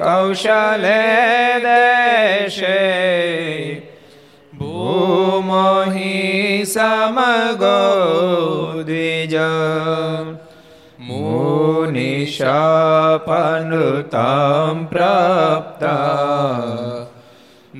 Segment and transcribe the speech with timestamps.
[0.00, 1.02] कौशले
[1.66, 2.82] देशे
[4.58, 6.12] भूमहि
[6.74, 6.97] समगो
[13.29, 15.95] पनुतां प्राप्ता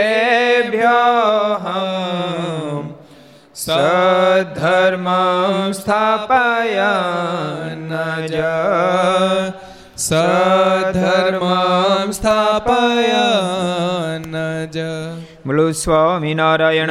[0.01, 1.67] तत्तवेतासुरेभ्यः
[3.65, 6.79] सद्धर्मं स्थापय
[7.91, 8.35] नज
[10.07, 13.13] सधर्मं स्थापय
[14.35, 14.79] नज
[15.47, 16.91] બોલો સ્વામિનારાયણ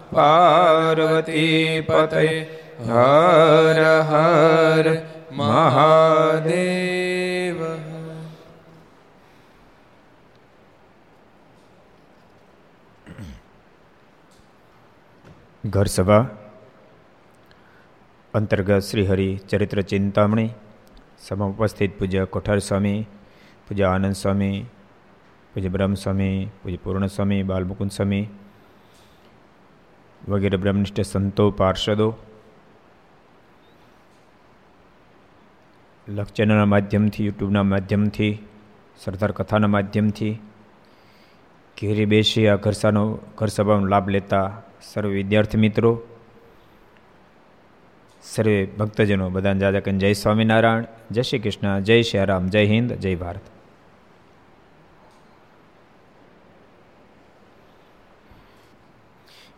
[0.11, 2.25] પાર્વતી પતે
[2.85, 4.85] હર હર
[5.33, 6.81] મહાદેવ
[15.63, 16.23] ઘર સભા
[18.33, 20.49] અંતર્ગત શ્રી હરિ ચરિત્ર ચિંતામણી
[21.19, 22.99] સભા ઉપસ્થિત પૂજ્ય કોઠાર સ્વામી
[23.67, 24.57] પૂજ્ય આનંદ સ્વામી
[25.53, 28.25] પૂજ્ય બ્રહ્મ સ્વામી પૂજ્ય પૂર્ણ સ્વામી બાલમુકુંદ સ્વામી
[30.27, 32.17] વગેરે બ્રહ્મનિષ્ઠ સંતો, પાર્ષદો
[36.07, 38.39] લક્ષ માધ્યમથી, યુટ્યુબના માધ્યમથી,
[38.97, 40.39] સરદાર કથાના માધ્યમથી,
[41.81, 44.61] ઘેરી બેસી આ ઘરસાનો, ઘરસભાનો લાભ લેતા
[44.93, 46.01] સર્વ વિદ્યાર્થી મિત્રો,
[48.23, 53.15] સર્વે ભક્તજનો, બધાને જાજા જય સ્વામિનારાયણ, જય શ્રી કૃષ્ણ, જય શ્રી રામ, જય હિન્દ, જય
[53.15, 53.50] ભારત.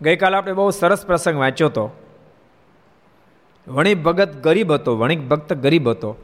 [0.04, 1.92] ગઈકાલે આપણે બહુ સરસ પ્રસંગ વાંચ્યો હતો
[3.68, 6.16] વણિક ભગત ગરીબ હતો, વણિક ભક્ત ગરીબ હતો.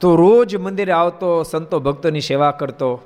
[0.00, 3.00] તો રોજ મંદિરે આવતો, સંતો ભક્તોની સેવા કરતો.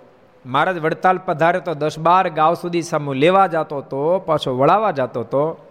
[0.47, 5.21] મહારાજ વડતાલ પધારે તો દસ બાર ગાંવ સુધી સામુ લેવા જતો હતો, પાછો વળાવવા જતો
[5.21, 5.71] હતો.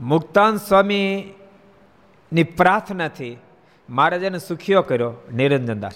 [0.00, 3.38] મુક્તાન સ્વામીની પ્રાર્થનાથી
[3.90, 5.92] મહારાજાને સુખીઓ કર્યો, નિરંજનદાસ.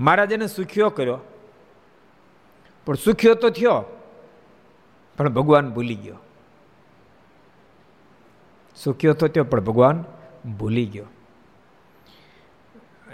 [0.00, 1.18] મહારાજાને સુખીઓ કર્યો.
[2.86, 3.97] પણ સુખ્યો તો થયો.
[5.18, 6.14] પણ ભગવાન ભૂલી ગયો.
[8.76, 10.04] સુખ્યો તો થયો, પણ ભગવાન
[10.58, 11.04] ભૂલી ગયો.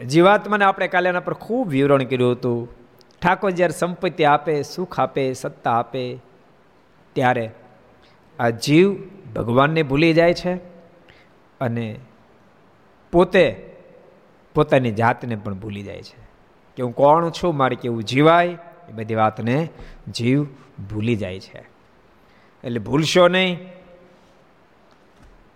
[0.04, 2.68] જીવાત્માને આપણે કાલે એના પર ખૂબ વિવરણ કર્યું હતું.
[3.22, 6.18] ઠાકોર જ્યારે સંપત્તિ આપે, સુખ આપે, સત્તા આપે,
[7.12, 7.50] ત્યારે
[8.38, 8.96] આ જીવ
[9.36, 10.54] ભગવાનને ભૂલી જાય છે
[11.60, 12.00] અને
[13.12, 13.70] પોતે
[14.54, 16.22] પોતાની જાતને પણ ભૂલી જાય છે
[16.76, 18.46] કે હું કોણ છું, મારે કેવું જીવાય,
[18.88, 19.68] એ બધી વાતને
[20.08, 20.44] જીવ
[20.90, 21.73] ભૂલી જાય છે.
[22.64, 23.58] એટલે ભૂલશો નહીં.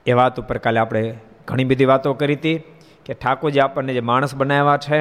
[0.06, 1.14] એ વાત ઉપર કાલે આપણે
[1.46, 2.58] ઘણી બધી વાતો કરી હતી
[3.06, 5.00] કે ઠાકોરજી આપણને જે માણસ બનાવ્યા છે,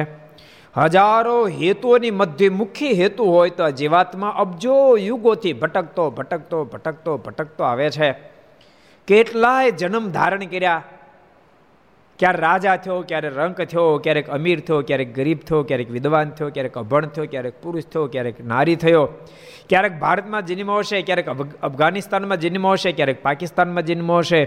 [0.76, 7.90] હજારો હેતુઓની મધ્ય મુખ્ય હેતુ હોય તો જીવાત્મા અબજો યુગોથી ભટકતો ભટકતો ભટકતો ભટકતો આવે
[7.90, 8.10] છે.
[9.08, 10.82] કેટલાય જન્મ ધારણ કર્યા
[12.18, 16.48] ક્યારે રાજા થયો, ક્યારે રંક થયો, ક્યારેક અમીર થયો, ક્યારેક ગરીબ થયો, ક્યારેક વિદ્વાન થયો,
[16.48, 19.08] ક્યારેક અભણ થયો, ક્યારેક પુરુષ થયો, ક્યારેક નારી થયો.
[19.68, 21.28] ક્યારેક ભારતમાં જન્મ હશે, ક્યારેક
[21.62, 24.44] અફઘાનિસ્તાનમાં જન્મ હશે, ક્યારેક પાકિસ્તાનમાં જન્મ હશે.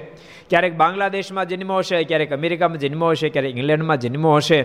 [0.50, 4.62] ક્યારેક બાંગ્લાદેશમાં જન્મ હશે, ક્યારેક અમેરિકામાં જન્મ હશે, ક્યારેક ઇંગ્લેન્ડમાં જન્મ હશે.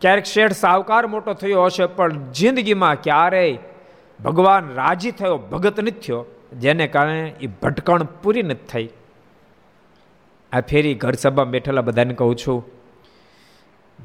[0.00, 3.58] ક્યારેક શેઠ સાવકાર મોટો થયો હશે, પણ જિંદગીમાં ક્યારેય
[4.24, 6.26] ભગવાન રાજી થયો, ભગત નથી થયો,
[6.58, 8.88] જેને કારણે એ ભટકણ પૂરી નથી થઈ.
[10.54, 12.58] આ ફેરી ઘર સભા બેઠેલા બધાને કહું છું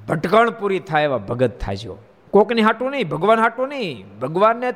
[0.07, 1.98] ભટકણ પૂરી થાય એવા ભગત થાજો.
[2.34, 4.19] કોકની હાટું નહીં, ભગવાન હાટું નહીં.
[4.19, 4.69] ભગવાનને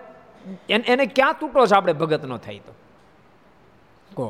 [0.69, 2.73] એને ક્યાં તૂટો છે આપણે ભગત ન થાય તો?
[4.15, 4.27] કહો.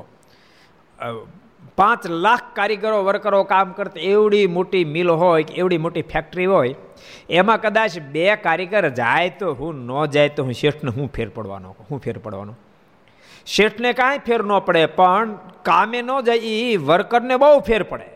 [1.76, 6.76] પાંચ લાખ કારીગરો, વર્કરો કામ કરતા એવડી મોટી મિલ હોય કે એવડી મોટી ફેક્ટરી હોય,
[7.30, 11.76] એમાં કદાચ બે કારીગર જાય તો હું ન જાય તો હું શેઠને હું ફેર પડવાનો
[11.90, 12.54] હું ફેર પડવાનો.
[13.46, 18.08] શેઠને કાંઈ ફેર ન પડે, પણ કામે ન જાય એ વર્કરને બહુ ફેર પડે.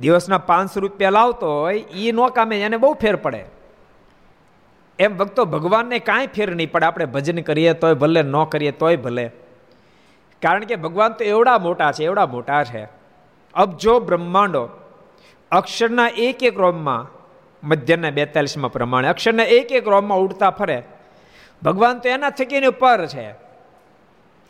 [0.00, 3.44] દિવસના પાંચસો રૂપિયા લાવતો હોય એ ન કામે, એને બહુ ફેર પડે.
[4.98, 8.96] એમ ભક્તો ભગવાનને કાંઈ ફેર નહીં પડે, આપણે ભજન કરીએ તોય ભલે, ન કરીએ તોય
[8.96, 9.30] ભલે.
[10.42, 12.88] કારણ કે ભગવાન તો એવડા મોટા છે, એવડા મોટા છે.
[13.54, 14.68] અબજો બ્રહ્માંડો,
[15.52, 17.10] અક્ષરના એક એક રોમમાં,
[17.62, 20.82] મધ્યના બેતાલીસમાં પ્રમાણે, અક્ષરના એક એક રોમમાં ઉડતા ફરે.
[21.62, 23.45] ભગવાન તો એના થકીને ઉપર છે.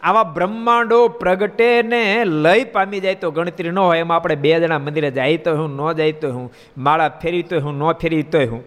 [0.03, 3.99] આવા બ્રહ્માંડો પ્રગટે ને લઈ પામી જાય તો ગણતરી ન હોય.
[3.99, 6.47] એમાં આપણે બે જણા મંદિરે જાય તો હું, ન જાય તો હું,
[6.79, 8.63] માળા ફેરી તો હું, ન ફેરી તો હું.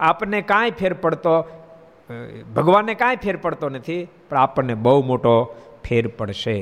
[0.00, 1.34] આપણને કાંઈ ફેર પડતો
[2.54, 5.34] ભગવાનને કાંઈ ફેર પડતો નથી, પણ આપણને બહુ મોટો
[5.84, 6.56] ફેર પડશે.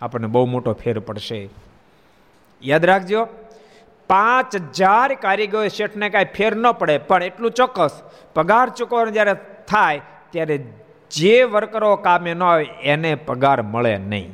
[0.00, 1.40] આપણને બહુ મોટો ફેર પડશે.
[2.62, 3.28] યાદ રાખજો,
[4.10, 8.02] પાંચ હજાર કારીગર શેઠને કાંઈ ફેર ન પડે, પણ એટલું ચોક્કસ,
[8.34, 9.34] પગાર ચૂકવવાનો જ્યારે
[9.68, 10.00] થાય,
[10.32, 10.56] ત્યારે
[11.10, 14.30] જે વર્કરો કામે ન આવે એને પગાર મળે નહીં.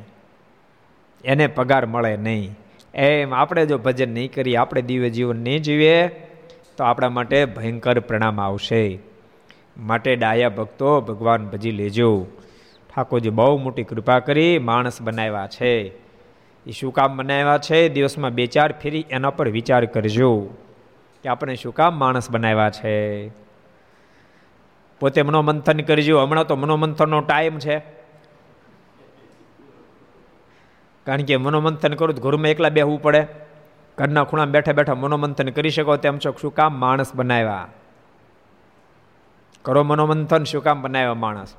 [1.25, 2.59] એને પગાર મળે નહીં.
[2.95, 6.09] એમ આપણે જો ભજન નહીં કરીએ, આપણે દિવ્ય જીવન નહીં જીવીએ,
[6.77, 8.99] તો આપણા માટે ભયંકર પરિણામ આવશે.
[9.79, 12.27] માટે ડાયા ભક્તો ભગવાન ભજી લેજો.
[12.95, 15.89] ઠાકોરજી, બહુ મોટી કૃપા કરી માણસ બનાવ્યા છે.
[16.67, 20.51] એ શું કામ બનાવ્યા છે, દિવસમાં બે ચાર ફેરી એના પર વિચાર કરજો
[21.23, 23.27] કે આપણે શું કામ માણસ બનાવ્યા છે.
[25.01, 26.23] પોતે મનોમંથન કરજો.
[26.23, 27.79] હમણાં તો મનોમંથનનો ટાઈમ છે.
[31.05, 33.27] કારણ કે મનોમંથન કરું તો ઘરમાં એકલા બેહવું પડે.
[33.99, 37.69] ઘરના ખૂણા બેઠા બેઠા મનોમંથન કરી શકો તેમ છો શું કામ માણસ બનાવ્યા.
[39.63, 41.55] કરો મનોમંથન, શું કામ બનાવ્યા માણસ.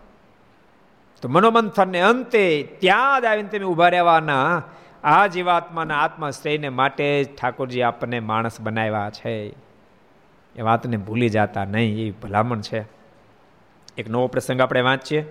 [1.22, 4.64] તો મનોમંથનને અંતે ત્યાં જ આવીને તમે ઊભા રહેવાના.
[5.04, 9.50] આ જીવાત્માના આત્માશ્રયને માટે જ ઠાકોરજી આપણને માણસ બનાવ્યા છે.
[10.56, 12.97] એ વાતને ભૂલી જતા નહીં એ ભલામણ છે.
[13.98, 15.26] એક નવો પ્રસંગ આપણે વાંચીએ.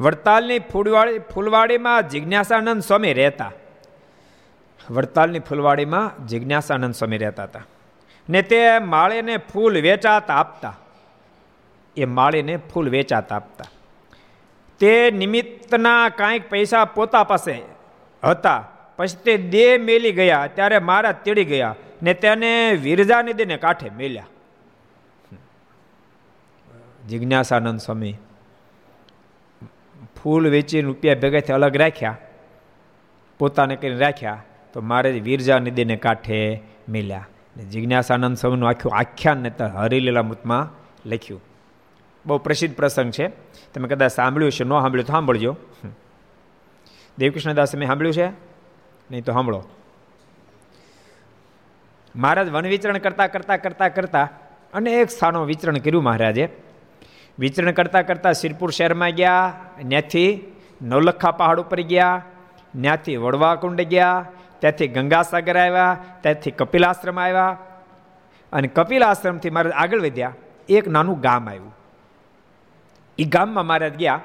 [0.00, 3.52] વડતાલની ફૂલવાડી, ફૂલવાડીમાં જિજ્ઞાસાનંદ સ્વામી રહેતા.
[4.90, 7.60] વડતાલની ફૂલવાડીમાં જિજ્ઞાસાનંદ સ્વામી રહેતા હતા.
[8.30, 10.78] ને તે માળીને ફૂલ વેચાતા આપતા.
[11.96, 13.64] એ માળીને ફૂલ વેચાતા આપતા.
[14.78, 17.62] તે નિમિત્તના કાંઈક પૈસા પોતા પાસે
[18.24, 18.68] હતા.
[18.96, 21.74] પછી તે દેહ મેલી ગયા, ત્યારે મારા તેડી ગયા.
[22.02, 24.26] ને તેને વિરજા નદીને કાંઠે મેલ્યા.
[27.08, 28.14] જિજ્ઞાસાનંદ સ્વામી.
[30.22, 32.16] ફૂલ વેચીને રૂપિયા ભેગાથી અલગ રાખ્યા.
[33.38, 37.28] પોતાને કરીને રાખ્યા, તો મારે વીરજા નદીને કાંઠે મિલ્યા.
[37.56, 40.70] ને જિજ્ઞાસાનંદ સ્વામીનું આખું આખ્યાન ને હરિલીલા મૃતમાં
[41.08, 41.40] લખ્યું.
[42.26, 43.28] બહુ પ્રસિદ્ધ પ્રસંગ છે.
[43.74, 45.56] તમે કદાચ સાંભળ્યું છે ન સાંભળ્યું તો સાંભળજો.
[47.18, 48.26] દેવકૃષ્ણદાસ તમે સાંભળ્યું છે?
[49.10, 49.64] નહીં તો સાંભળો.
[52.16, 54.28] મહારાજ વન વિચરણ કરતા કરતા કરતા કરતા
[54.72, 56.71] અનેક સ્થાનો વિચરણ કર્યું મહારાજે.
[57.38, 59.46] વિચરણ કરતાં કરતાં શિરપુર શહેરમાં ગયા
[59.90, 60.30] ત્યાંથી
[60.82, 62.32] નવલખા પહાડ ઉપર ગયા
[62.74, 64.26] ત્યાંથી વડવાકુંડ ગયા,
[64.60, 67.58] ત્યાંથી ગંગાસાગર આવ્યા, ત્યાંથી કપિલાશ્રમ આવ્યા
[68.52, 70.34] અને કપિલાશ્રમથી મારે આગળ વધ્યા,
[70.68, 71.72] એક નાનું ગામ આવ્યું.
[73.18, 74.20] એ ગામમાં મહારાજ ગયા.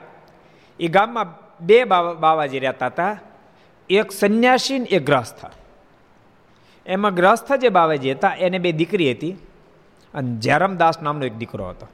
[0.80, 1.28] એ ગામમાં
[1.60, 3.14] બે બાવાજી રહેતા હતા.
[3.90, 5.44] એક સંન્યાસી એક ગ્રસ્થ
[6.86, 9.36] એમાં ગ્રસ્થ જે બાવાજી હતા, એને બે દીકરી હતી
[10.14, 11.88] અને જયરામદાસ નામનો એક દીકરો હતો.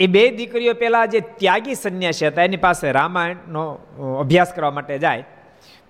[0.00, 3.78] એ બે દીકરીઓ પેલા જે ત્યાગી સંન્યાસી હતા, એની પાસે રામાયણનો
[4.20, 5.24] અભ્યાસ કરવા માટે જાય.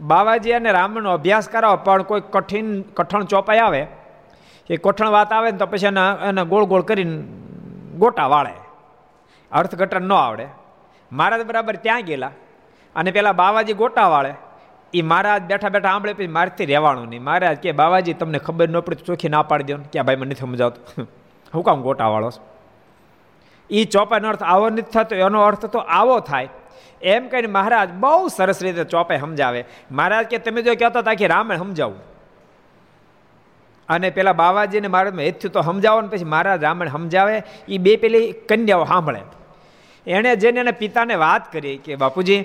[0.00, 3.86] બાવાજી અને રામનો અભ્યાસ કરાવો, પણ કોઈ કઠિન, કઠણ ચોપાઈ આવે.
[4.70, 7.22] એ કઠણ વાત આવે ને તો પછી એના, એને ગોળ ગોળ કરીને
[7.98, 8.52] ગોટા વાળે.
[9.52, 10.46] અર્થઘટન ન આવડે.
[11.12, 12.30] મહારાજ બરાબર ત્યાં ગયેલા.
[12.96, 14.34] અને પેલા બાવાજી ગોટા વાળે.
[14.94, 17.22] એ મહારાજ બેઠા બેઠા આંબળે પછી મારથી રહેવાનું નહીં.
[17.22, 20.40] મહારાજ કે, બાવાજી, તમને ખબર ન પડે ચોખ્ખી ના પાડી દો કે ભાઈ મને નથી
[20.40, 21.08] સમજાવતું.
[21.54, 22.30] હું કામ ગોટા વાળો
[23.74, 26.48] એ ચોપાઈનો અર્થ આવો નથી થતો, એનો અર્થ તો આવો થાય.
[27.02, 29.64] એમ કહીને મહારાજ બહુ સરસ રીતે ચોપાઈ સમજાવે.
[29.90, 31.98] મહારાજ કે તમે જો કહેતા હતા કે રામાયણ સમજાવું.
[33.88, 38.32] અને પેલા બાવાજીને મહારાજમાં હેથ્યું તો સમજાવો ને પછી મહારાજ રામાયણ સમજાવે એ બે પેલી
[38.32, 39.20] કન્યાઓ સાંભળે.
[40.06, 42.40] એણે જઈને એના પિતાને વાત કરી કે બાપુજી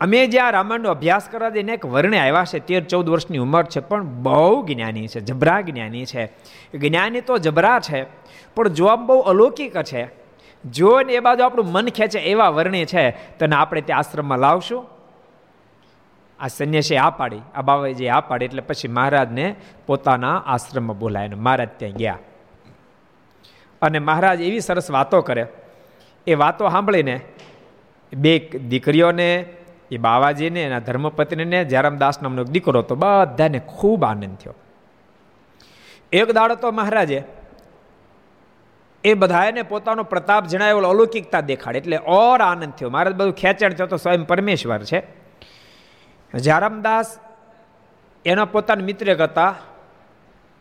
[0.00, 3.64] અમે જે આ રામાયણનો અભ્યાસ કરવા દઈને એક વર્ણે આવ્યા છે, તેર ચૌદ વર્ષની ઉંમર
[3.64, 6.26] છે, પણ બહુ જ્ઞાની છે, જબરા જ્ઞાની છે.
[6.74, 8.06] જ્ઞાની તો જબરા છે,
[8.54, 10.08] પણ જોબ બહુ અલૌકિક છે.
[10.64, 14.86] જો ને એ બાજુ આપણું મન ખેંચે એવા વર્ણે છે, તને આપણે તે આશ્રમમાં લાવશું.
[16.40, 19.54] આ સંન્યાસી આ પાડી, આ બાબાજી આ પાડી, એટલે પછી મહારાજને
[19.86, 22.18] પોતાના આશ્રમમાં બોલાય મહારાજ ત્યાં ગયા.
[23.82, 25.46] અને મહારાજ એવી સરસ વાતો કરે,
[26.26, 27.20] એ વાતો સાંભળીને
[28.12, 29.44] બે દીકરીઓને
[29.90, 34.54] એ બાવાજીને એના ધર્મપત્નીને જયરામદાસ નામનો દીકરો હતો, બધાને ખૂબ આનંદ થયો.
[36.12, 37.22] એક દાડો તો મહારાજે
[39.04, 42.90] એ બધાને પોતાનો પ્રતાપ જણાવેલો અલૌકિકતા દેખાડે, એટલે ઓર આનંદ થયો.
[42.90, 45.00] મારે બધું ખેંચાણ થયો તો સ્વયં પરમેશ્વર છે.
[46.34, 47.18] જયરામદાસ
[48.24, 49.54] એના પોતાના મિત્ર હતા,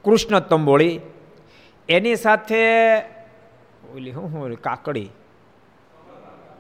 [0.04, 1.02] કૃષ્ણ તંબોળી.
[1.90, 2.62] એની સાથે
[3.96, 5.10] ઓલી હું કાકડી?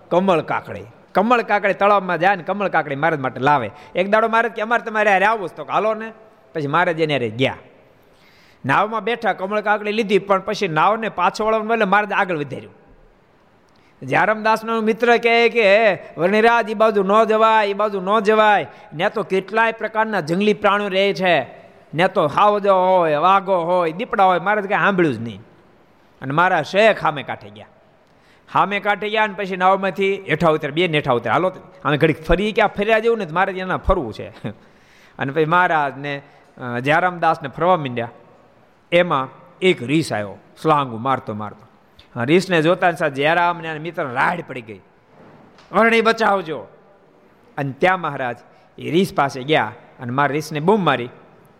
[0.10, 0.86] કમળ કાકડી.
[1.16, 3.72] કમળ કાકડી તળાવમાં જાય ને કમળ કાકડી મારે માટે લાવે.
[3.96, 6.12] એક દાડો મારે કે, અમારે તમારે હારે આવું તો હાલો ને.
[6.54, 7.58] પછી મહારાજ એને ગયા.
[8.66, 12.74] નાવમાં બેઠા, કમળ કાકડી લીધી, પણ પછી નાવને પાછો વળવાનું એટલે મહારાજ આગળ વધાર્યું.
[14.06, 18.68] જારમદાસનો મિત્ર કહે કે, વર્ણિરાજ એ બાજુ ન જવાય એ બાજુ ન જવાય.
[18.94, 21.44] ને તો કેટલાય પ્રકારના જંગલી પ્રાણીઓ રહે છે.
[21.94, 25.42] ને તો હાવજો હોય, વાઘો હોય, દીપડા હોય, મારે કંઈ સાંભળ્યું જ નહીં.
[26.22, 27.66] અને મારા શેખ સામે કાંઠે ગયા.
[28.54, 31.50] સામે કાંઠે ગયા ને પછી નાવમાંથી હેઠા ઉતર બે નેઠા ઉતર હાલો,
[31.84, 34.28] અમે ઘડીક ફરી ક્યાં ફર્યા જેવું ને મારે એના ફરવું છે.
[35.20, 36.22] અને પછી મહારાજને
[36.82, 38.10] જયરામદાસને ફરવા માંડ્યા.
[38.92, 39.28] એમાં
[39.62, 41.66] એક રીસ આવ્યો, સ્લાંગુ મારતો મારતો.
[42.24, 44.80] રીસને જોતા સાથે જયરામ ને મિત્ર રાડ પડી ગઈ.
[45.72, 46.68] વર્ણી બચાવજો.
[47.58, 48.38] અને ત્યાં મહારાજ
[48.78, 51.10] એ રીસ પાસે ગયા અને મારા રીસને બૂમ મારી.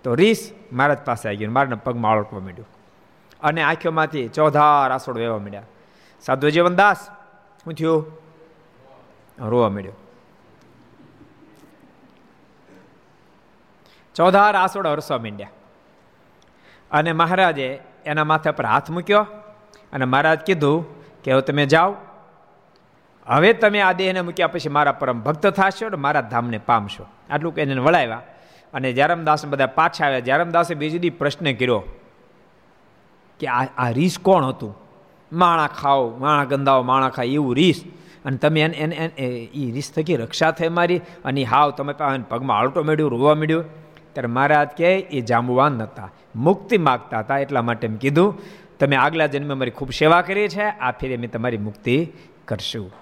[0.04, 2.68] તો રીસ મહારાજ પાસે આવી ગયો મારાના પગમાં આળોટવા માંડ્યું.
[3.42, 5.62] અને આંખોમાંથી ચોધાર આસોડ વહેવા માંડ્યા.
[6.25, 6.98] સાધુ જીવનદાસ
[7.63, 8.12] શું થયું?
[9.39, 9.91] રોવા મળ્યો
[14.15, 15.50] ચૌધાર આસોડ હરસો મીંડ્યા.
[16.91, 19.22] અને મહારાજે એના માથા પર હાથ મૂક્યો
[19.94, 21.96] અને મહારાજ કીધું કે હવે તમે જાઓ.
[23.27, 27.05] હવે તમે આ દેહને મૂક્યા પછી મારા પરમ ભક્ત થશો ને મારા ધામને પામશો.
[27.29, 28.22] આટલું કહીને વળાવ્યા.
[28.74, 30.20] અને જયરામદાસને બધા પાછા આવ્યા.
[30.20, 31.84] જયરામદાસે બીજી દી પ્રશ્ન કર્યો
[33.39, 34.85] કે આ આ રીસ કોણ હતું?
[35.32, 37.84] માણા ખાઓ, માણા ગંદાઓ, માણા ખાય એવું રીસ.
[38.25, 41.94] અને તમે એને એને એ રીસ થકી રક્ષા થઈ મારી અને હાવ તમે
[42.29, 43.63] પગમાં આલટો મેળ્યો, રોવા મળ્યો
[44.13, 48.41] ત્યારે મહારાજ કહે, એ જાંબુવાન નહોતા મુક્તિ માગતા હતા એટલા માટે એમ કીધું,
[48.79, 52.08] તમે આગલા જન્મે મારી ખૂબ સેવા કરી છે, આ ફેરે મેં તમારી મુક્તિ
[52.46, 52.94] કરશું.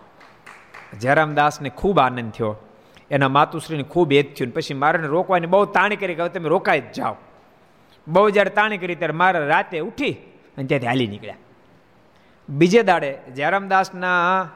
[1.02, 2.56] જયરામદાસને ખૂબ આનંદ થયો.
[3.12, 4.54] એના માતુશ્રીને ખૂબ એજ થયું.
[4.54, 7.16] પછી મારે રોકવાની બહુ તાણી કરી કે તમે રોકાઈ જ જાઓ.
[8.08, 10.12] બહુ જ્યારે તાણી કરી ત્યારે મારે રાતે ઉઠી
[10.58, 11.36] અને ત્યાંથી હાલી નીકળ્યા.
[12.50, 14.50] બીજે દાડે જયરામદાસના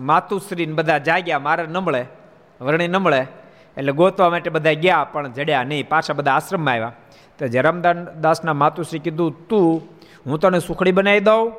[0.00, 2.06] માતુશ્રીને બધા જાગ્યા, મારે નમળે,
[2.60, 3.26] વર્ણી નમળે,
[3.76, 5.88] એટલે ગોતવા માટે બધા ગયા, પણ જડ્યા નહીં.
[5.88, 6.92] પાછા બધા આશ્રમમાં આવ્યા.
[7.38, 9.88] તો જયરામદાસના માતુશ્રી કીધું, તું,
[10.26, 11.52] હું તને સુખડી બનાવી દઉં?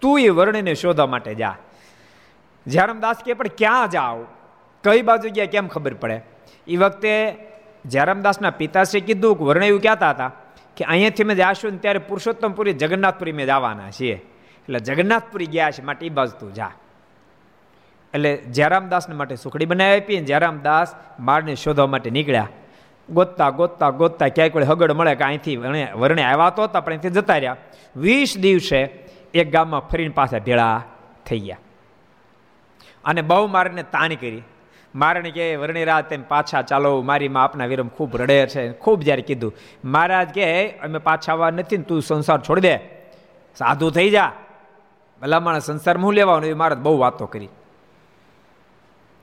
[0.00, 1.56] તું એ વર્ણીને શોધવા માટે જા.
[2.66, 4.24] જયરામદાસ કે પણ ક્યાં જાઓ
[4.84, 6.22] કઈ બાજુ ગયા, કેમ ખબર પડે?
[6.68, 7.36] એ વખતે
[7.86, 10.32] જયરામદાસના પિતાશ્રી કીધું કે વર્ણ એવું કહેતા હતા
[10.76, 14.22] કે, અહીંયાથી મેં જાશું ને ત્યારે પુરુષોત્તમપુરી, જગન્નાથપુરી મેં જવાના છીએ.
[14.66, 16.70] એટલે જગન્નાથપુરી ગયા છે, માટે એ બાજુ તું જા.
[18.14, 22.48] એટલે જયરામદાસને માટે સુખડી બનાવી આપી અને જયરામદાસ મારને શોધવા માટે નીકળ્યા.
[23.10, 27.10] ગોતતા ગોતતા ગોતતા ક્યાંય કોઈ હગડ મળે કે અહીંથી વર્ણે આવ્યા તો હતા પણ અહીંથી
[27.10, 27.56] જતા રહ્યા.
[27.96, 28.76] વીસ દિવસે
[29.34, 30.82] એક ગામમાં ફરીને પાછા ભેળા
[31.26, 31.56] થઈ ગયા.
[33.04, 34.42] અને બહુ મારને તાણી કરી.
[34.94, 38.72] મારણ કે, વર્ણી રાત તેમ પાછા ચાલો, મારી માં આપના વિરમ ખૂબ રડે છે.
[38.72, 39.54] ખૂબ જ્યારે કીધું,
[39.84, 42.76] મહારાજ કે, અમે પાછા આવવા નથી ને તું સંસાર છોડી દે.
[43.56, 44.32] સાધુ થઈ જા.
[45.26, 47.48] ભલામણ સંસારમાં હું લેવાનું એ મારે બહુ વાતો કરી.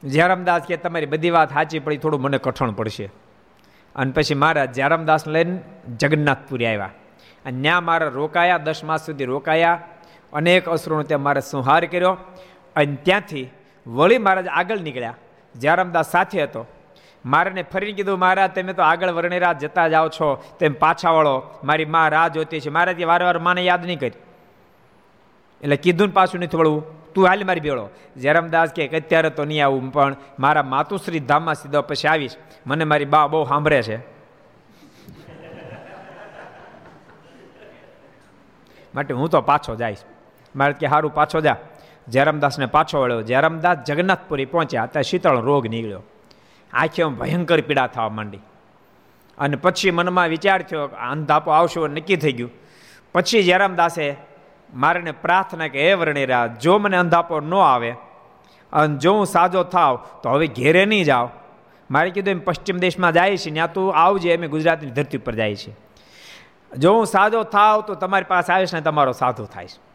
[0.04, 3.12] જયરામદાસ કે તમારી બધી વાત સાચી પડી થોડું મને કઠણ પડશે.
[3.96, 5.62] અને પછી મારા જયરામદાસ લઈને
[5.98, 6.90] જગન્નાથપુરી આવ્યા.
[7.46, 9.82] અને ત્યાં મારા રોકાયા, દસ માસ સુધી રોકાયા.
[10.34, 12.18] અનેક અસરોનો ત્યાં મારે સંહાર કર્યો.
[12.76, 13.50] અને ત્યાંથી
[13.88, 15.16] વળી મહારાજ આગળ નીકળ્યા.
[15.56, 16.66] જયરામદાસ સાથે હતો.
[17.26, 20.44] મારાને ફરીને કીધું, મહારાજ, તમે તો આગળ વર્ણિરાજ જતા જાઓ છો.
[20.60, 21.60] તેમ પાછા વળો.
[21.64, 22.70] મારી મા રાહ જોતી છે.
[22.70, 24.12] મહારાજે વારંવાર માને યાદ નહીં કરી.
[25.64, 27.14] એટલે કીધું પાછું નથી વળવું.
[27.14, 31.82] તું હાલ મારી બેળો જયરામદાસ કે અત્યારે તો નહીં આવું, પણ મારા માતુશ્રી ધામમાં સીધો
[31.82, 32.36] પછી આવીશ.
[32.68, 33.98] મને મારી બા બહુ સાંભળે છે.
[38.96, 39.98] માટે હું તો પાછો જઈશ.
[40.56, 41.56] મારે કે સારું પાછો જા.
[42.08, 43.22] જયરામદાસને પાછો વળ્યો.
[43.22, 44.86] જયરામદાસ જગન્નાથપુરી પહોંચ્યા.
[44.86, 46.02] ત્યાં શીતળ રોગ નીકળ્યો.
[46.74, 48.40] આંખે ભયંકર પીડા થવા માંડી.
[49.38, 52.52] અને પછી મનમાં વિચાર થયો અંધાપો આવશો નક્કી થઈ ગયું.
[53.14, 54.16] પછી જયરામદાસે
[54.74, 57.92] મારે પ્રાર્થના કે, હે વર્ણિરા જો મને અંધાપો ન આવે
[58.74, 61.30] અને જો હું સાજો થાવ, તો હવે ઘેરે નહીં જાઓ
[61.92, 65.56] મારે કીધું, એમ પશ્ચિમ દેશમાં જાય છે ત્યાં તું આવજે એમ ગુજરાતની ધરતી ઉપર જાય
[65.56, 65.76] છે.
[66.78, 69.94] જો હું સાજો થાવ, તો તમારી પાસે આવીશ ને તમારો સાધો થાય છે.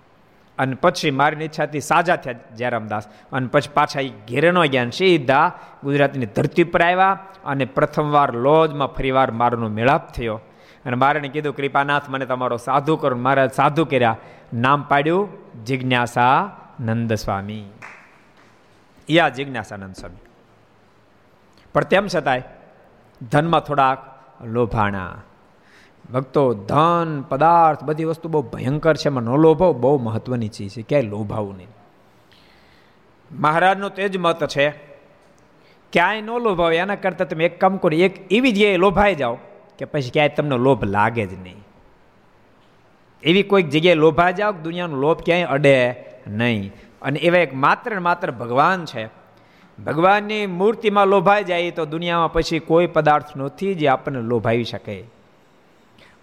[0.58, 5.52] અને પછી મારી ઈચ્છાથી સાજા થયા જયરામદાસ અને પછી પાછા એ ઘેરેનો જ્ઞાન સીધા
[5.84, 10.40] ગુજરાતની ધરતી ઉપર આવ્યા અને પ્રથમવાર લોજમાં ફરીવાર મારનો મેળાપ થયો.
[10.86, 13.16] અને મારે કીધું, કૃપાનાથ, મને તમારો સાધુ કરો.
[13.16, 14.16] મારા સાધુ કર્યા.
[14.54, 15.28] નામ પાડ્યું
[15.64, 17.64] જિજ્ઞાસા નંદ સ્વામી
[19.10, 20.16] યા જિજ્ઞાસાનંદ સ્વામી.
[21.74, 22.42] પણ તેમ છતાંય
[23.30, 23.98] ધનમાં થોડાક
[24.44, 25.22] લોભાણા.
[26.12, 30.82] ભક્તો ધન, પદાર્થ બધી વસ્તુ બહુ ભયંકર છે, એમાં ન લોભાવ બહુ મહત્વની ચીજ છે,
[30.82, 31.68] ક્યાંય લોભાવું નહીં.
[33.32, 34.70] મહારાજનો તે જ મત છે,
[35.92, 39.38] ક્યાંય ન લોભાવ એના કરતાં તમે એક કામ કરો, એક એવી જગ્યાએ લોભાઈ જાઓ
[39.78, 41.67] કે પછી ક્યાંય તમને લોભ લાગે જ નહીં.
[43.22, 46.72] એવી કોઈક જગ્યાએ લોભા જાઓ દુનિયાનો લોભ ક્યાંય અડે નહીં.
[47.02, 49.06] અને એવા એક માત્ર માત્ર ભગવાન છે.
[49.84, 55.04] ભગવાનની મૂર્તિમાં લોભાઈ જાય તો દુનિયામાં પછી કોઈ પદાર્થ નથી જે આપણને લોભાવી શકે.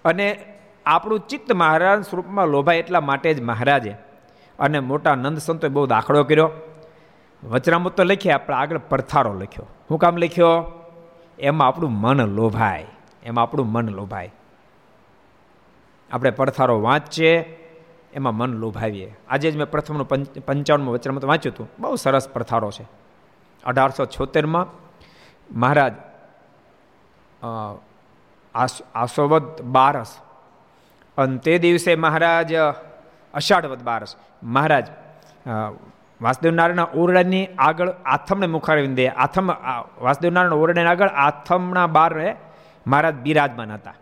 [0.05, 0.39] અને
[0.85, 3.95] આપણું ચિત્ત મહારાજ સ્વરૂપમાં લોભાય એટલા માટે જ મહારાજે.
[4.59, 6.51] અને મોટા નંદ સંતોએ બહુ દાખલો કર્યો.
[7.43, 9.65] વચરામૃત તો લખ્યા આપણે આગળ પડથારો લખ્યો.
[9.91, 10.71] હું કામ લખ્યો?
[11.39, 12.85] એમાં આપણું મન લોભાય.
[13.23, 14.33] એમાં આપણું મન લોભાય.
[16.15, 17.33] આપણે પડથારો વાંચીએ,
[18.13, 19.09] એમાં મન લોભાવીએ.
[19.29, 20.07] આજે જ મેં પ્રથમનું
[20.45, 21.67] પંચાવનમાં વચનમાં વાંચ્યું હતું.
[21.79, 22.85] બહુ સરસ પડથારો છે.
[23.63, 24.67] અઢારસો છોતેરમાં
[25.51, 25.93] મહારાજ
[28.95, 30.11] આસોવદ બારસ.
[31.17, 32.53] અને તે દિવસે મહારાજ,
[33.33, 34.11] અષાઢવદ બારસ.
[34.43, 34.85] મહારાજ
[36.21, 39.47] વાસુદેવ નારાયણના ઓરડાની આગળ આથમને મુખારવિંદે આથમ
[40.01, 42.27] વાસુદેવ નારાયણ ઓરડાની આગળ આથમના બારે
[42.87, 43.95] મહારાજ બિરાજમાન હતા.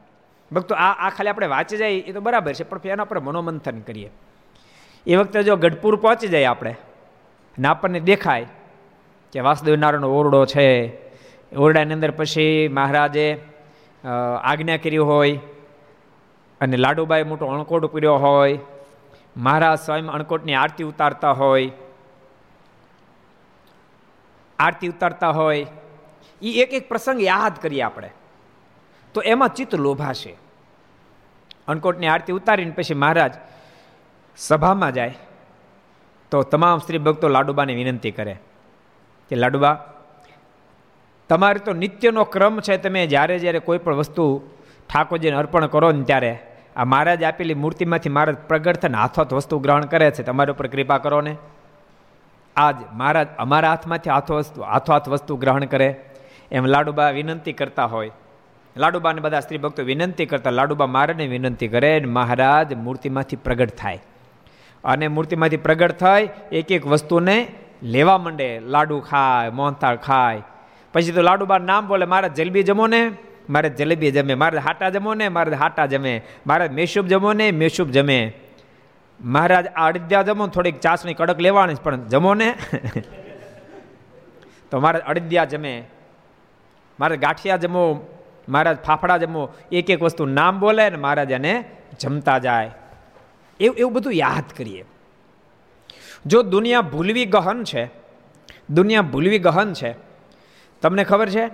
[0.53, 3.79] ભક્તો, આ આ ખાલી આપણે વાંચી જાય, એ તો બરાબર છે, પણ એના પર મનોમંથન
[3.87, 4.09] કરીએ.
[5.05, 6.73] એ વખતે જો ગઢપુર પહોંચી જાય આપણે
[7.57, 8.47] ને આપણને દેખાય
[9.33, 10.67] કે વાસુદેવ નારાયણનો ઓરડો છે.
[11.51, 13.27] ઓરડાની અંદર પછી મહારાજે
[14.43, 15.39] આજ્ઞા કરી હોય,
[16.61, 18.59] અને લાડુબાઈ મોટો અણકોટ પીર્યો હોય,
[19.37, 21.69] મહારાજ સ્વયં અણકોટની આરતી ઉતારતા હોય,
[24.59, 25.65] આરતી ઉતારતા હોય
[26.41, 28.09] એ એક એક પ્રસંગ યાદ કરીએ આપણે.
[29.15, 30.33] તો એમાં ચિત્ત લોભાશે.
[31.67, 33.33] અન્નકોટની આરતી ઉતારીને પછી મહારાજ
[34.37, 35.17] સભામાં જાય,
[36.31, 38.35] તો તમામ સ્ત્રી ભક્તો લાડુબાને વિનંતી કરે
[39.29, 39.73] કે લાડુબા,
[41.29, 44.41] તમારે તો નિત્યનો ક્રમ છે તમે જ્યારે જ્યારે કોઈ પણ વસ્તુ
[44.89, 46.39] ઠાકોરજીને અર્પણ કરો ને ત્યારે
[46.75, 50.23] આ મહારાજ આપેલી મૂર્તિમાંથી મહારાજ પ્રગટ થઈને હાથોત વસ્તુ ગ્રહણ કરે છે.
[50.23, 51.35] તમારી ઉપર કૃપા કરો ને.
[52.55, 55.87] આજ મહારાજ અમારા હાથમાંથી હાથો વસ્તુ હાથો હાથ વસ્તુ ગ્રહણ કરે.
[56.51, 58.11] એમ લાડુબા વિનંતી કરતા હોય.
[58.77, 64.03] લાડુબાને બધા સ્ત્રી ભક્તો વિનંતી કરતા લાડુબા મહારાજને વિનંતી કરે મહારાજ મૂર્તિમાંથી પ્રગટ થાય.
[64.83, 67.47] અને મૂર્તિમાંથી પ્રગટ થાય એક એક વસ્તુને
[67.83, 68.59] લેવા માંડે.
[68.59, 70.41] લાડુ ખાય, મોહનથાળ ખાય.
[70.93, 73.11] પછી તો લાડુબા નામ બોલે, મારે જલેબી જમો ને
[73.49, 74.33] મારે જલેબી જમે.
[74.33, 76.21] મારે હાટા જમો ને મારે હાટા જમે.
[76.47, 78.33] મારે મેશુબ જમો ને મેશુબ જમે.
[79.21, 82.55] મહારાજ અડદિયા જમો, થોડીક ચાસણી કડક લેવાની પણ જમો ને
[84.71, 85.83] તો મારે અડદ્યા જમે.
[86.99, 88.07] મારે ગાંઠિયા જમો
[88.49, 91.65] મહારાજ ફાફડા જમો એક એક વસ્તુ નામ બોલે ને મહારાજ એને
[91.99, 92.71] જમતા જાય.
[93.59, 94.85] એવું એવું બધું યાદ કરીએ.
[96.25, 97.85] જો દુનિયા ભૂલવી ગહન છે,
[98.69, 99.95] દુનિયા ભૂલવી ગહન છે,
[100.81, 101.47] તમને ખબર છે?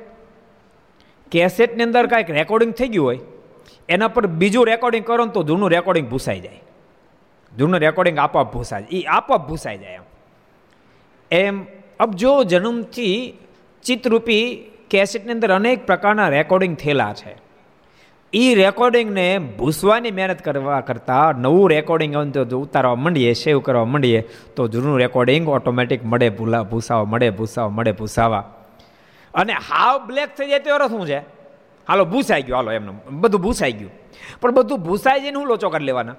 [1.31, 3.19] કેસેટની અંદર કાંઈક રેકોર્ડિંગ થઈ ગયું હોય,
[3.89, 6.61] એના પર બીજું રેકોર્ડિંગ કરો ને તો જૂનું રેકોર્ડિંગ ભૂસાઈ જાય.
[7.57, 10.01] જૂનું રેકોર્ડિંગ આપોઆપ ભૂસાય એ આપોઆપ ભૂસાઈ જાય એમ.
[11.31, 11.65] એમ
[11.99, 13.37] અબજો જન્મથી
[13.83, 17.49] ચિત્તરૂપી કેસેટની અંદર અનેક પ્રકારના રેકોર્ડિંગ થયેલા છે.
[18.33, 22.15] એ રેકોર્ડિંગને ભૂસવાની મહેનત કરવા કરતાં નવું રેકોર્ડિંગ
[22.53, 27.91] ઉતારવા માંડીએ સેવ કરવા માંડીએ, તો જૂનું રેકોર્ડિંગ ઓટોમેટિક મળે, ભૂલા, ભૂસાવા મળે ભૂસાવા મળે,
[27.91, 28.53] ભૂસાવા.
[29.33, 31.17] અને હાવ બ્લેક થઈ જાય તો શું છે?
[31.87, 33.01] હાલો, ભૂસાઈ ગયું, હાલો, એમનું.
[33.11, 33.91] બધું ભૂસાઈ ગયું.
[34.41, 36.15] પણ બધું ભૂસાઈ જઈને હું લોચો કરી લેવાના?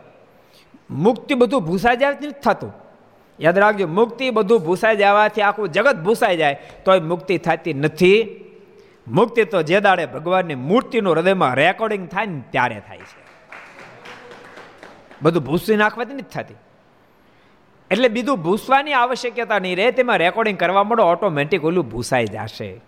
[0.91, 2.75] મુક્તિ બધું ભૂસાઈ જાય નથી થતું.
[3.41, 8.45] યાદ રાખજો, મુક્તિ બધું ભૂસાઈ જવાથી આખું જગત ભૂસાઈ જાય, તોય મુક્તિ થતી નથી.
[9.09, 13.23] મુક્તિ તો જે દાડે ભગવાનની મૂર્તિનું હૃદયમાં રેકોર્ડિંગ થાય ને ત્યારે થાય છે.
[15.23, 16.55] બધું ભૂસી નાખવાથી નથી થતી.
[17.91, 22.81] એટલે બીજું ભૂસવાની આવશ્યકતા નહીં રહે, તેમાં રેકોર્ડિંગ કરવા માંડો ઓટોમેટિક ઓલું ભૂસાઈ જશે.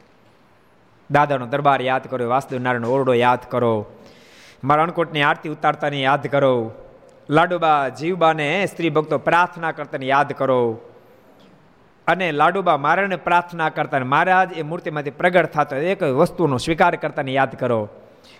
[1.10, 3.86] દાદાનો દરબાર યાદ કરો વાસુદેવ નારાયણ ઓરડો યાદ કરો
[4.64, 6.72] મારા અણકોટની આરતી ઉતારતાની યાદ કરો,
[7.30, 10.80] લાડુબા જીવબાને સ્ત્રી ભક્તો પ્રાર્થના કરતાની યાદ કરો.
[12.06, 17.52] અને લાડુબા મારાને પ્રાર્થના કરતા મહારાજ એ મૂર્તિમાંથી પ્રગટ થતો એક વસ્તુનો સ્વીકાર કરતાને યાદ
[17.54, 17.88] કરો.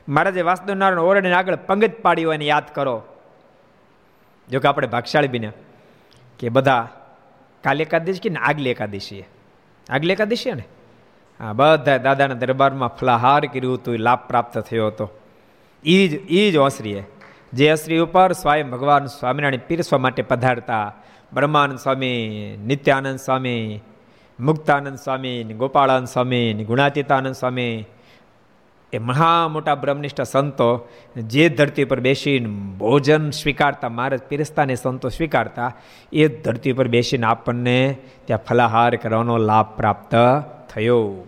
[0.08, 3.02] મહારાજે વાસુદેવનારાયણ ઓરડીને આગળ પંગત પાડી હોય યાદ કરો.
[4.50, 5.52] જો કે આપણે ભાગશાળી બીને
[6.38, 6.88] કે બધા
[7.64, 9.28] કાલે એકાદશી કે ને આગલી એકાદશીએ
[9.90, 10.64] આગલી એકાદશીએ ને?
[11.40, 15.10] હા બધા દાદાના દરબારમાં ફલાહાર કર્યું હતું લાભ પ્રાપ્ત થયો હતો.
[15.84, 17.04] એ જ એ જ ઓસરીએ.
[17.52, 20.94] જે અશ્રી ઉપર સ્વયં ભગવાન સ્વામિનારાયણ પીરસવા માટે પધારતા.
[21.34, 23.80] બ્રહ્માનંદ સ્વામી નિત્યાનંદ સ્વામી
[24.40, 27.84] મુક્તાનંદ સ્વામી ગોપાળાનંદ સ્વામી ગુણાતીતાનંદ સ્વામી
[28.92, 35.72] એ મહા મોટા બ્રહ્મનિષ્ઠ સંતો જે ધરતી પર બેસીને ભોજન સ્વીકારતા મારે પીરસ્તાને સંતો સ્વીકારતા
[36.12, 40.14] એ ધરતી પર બેસીને આપણને ત્યાં ફલાહાર કરવાનો લાભ પ્રાપ્ત
[40.74, 41.26] થયો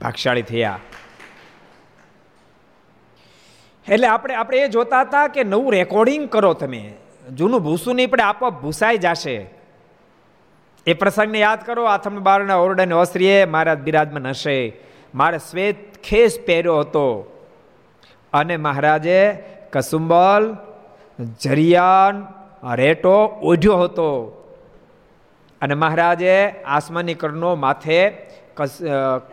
[0.00, 0.78] ભાગશાળી થયા
[3.88, 6.92] એટલે આપણે આપણે એ જોતા હતા કે નવું રેકોર્ડિંગ કરો તમે.
[7.30, 9.50] જૂનું ભૂસું નહીં પડે આપોઆપ ભૂસાઈ જશે.
[10.86, 14.72] એ પ્રસંગને યાદ કરો, આથમ બારના ઓરડાને ઓસરીએ મહારાજ બિરાજમાન હશે.
[15.14, 17.06] મારે શ્વેત ખેસ પહેર્યો હતો.
[18.32, 19.18] અને મહારાજે
[19.72, 20.56] કસુંબલ,
[21.40, 22.26] જરિયાન,
[22.74, 24.08] રેટો ઓઢ્યો હતો.
[25.62, 26.34] અને મહારાજે
[26.66, 28.10] આસમાની કરનો માથે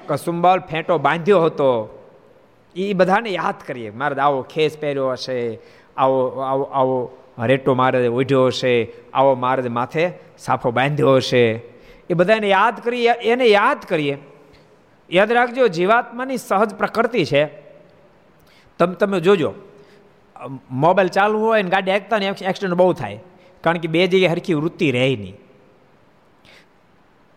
[0.08, 1.72] કસુંબલ ફેંટો બાંધ્યો હતો.
[2.76, 3.90] એ બધાને યાદ કરીએ.
[3.92, 5.60] મહારાજ આવો ખેસ પહેર્યો હશે,
[5.98, 7.12] આવો આવો આવો
[7.46, 11.62] રેટો મહારાજે ઓઢ્યો હશે, આવો મહારાજ માથે સાફો બાંધ્યો હશે.
[12.10, 14.18] એ બધાને યાદ કરીએ, એને યાદ કરીએ.
[15.12, 17.46] યાદ રાખજો, જીવાત્માની સહજ પ્રકૃતિ છે.
[18.80, 19.54] તમે તમે જોજો,
[20.72, 23.20] મોબાઈલ ચાલુ હોય ને ગાડી એકતા ને એક્સિડન્ટ બહુ થાય.
[23.62, 25.36] કારણ કે બે જગ્યાએ હરખી વૃત્તિ રહે નહીં.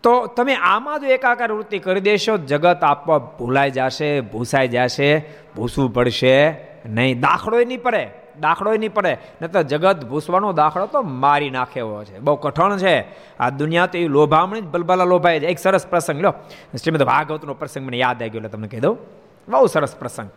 [0.03, 5.23] તો તમે આમાં જો એકાકાર વૃત્તિ કરી દેશો, જગત આપોઆપ ભૂલાઈ જશે, ભૂસાઈ જશે,
[5.55, 7.19] ભૂસવું પડશે નહીં.
[7.19, 9.17] દાખલો નહીં પડે દાખલો નહીં પડે.
[9.41, 12.19] ન તો જગત ભૂસવાનો દાખલો તો મારી નાખે એવો છે.
[12.19, 13.05] બહુ કઠણ છે.
[13.37, 15.45] આ દુનિયા તો એ લોભામણી જ બલબલા લોભાય છે.
[15.45, 16.31] એક સરસ પ્રસંગ લો
[16.83, 18.97] શ્રીમદ ભાગવતનો પ્રસંગ મને યાદ આવી ગયો તમને કહી દઉં.
[19.47, 20.29] બહુ સરસ પ્રસંગ.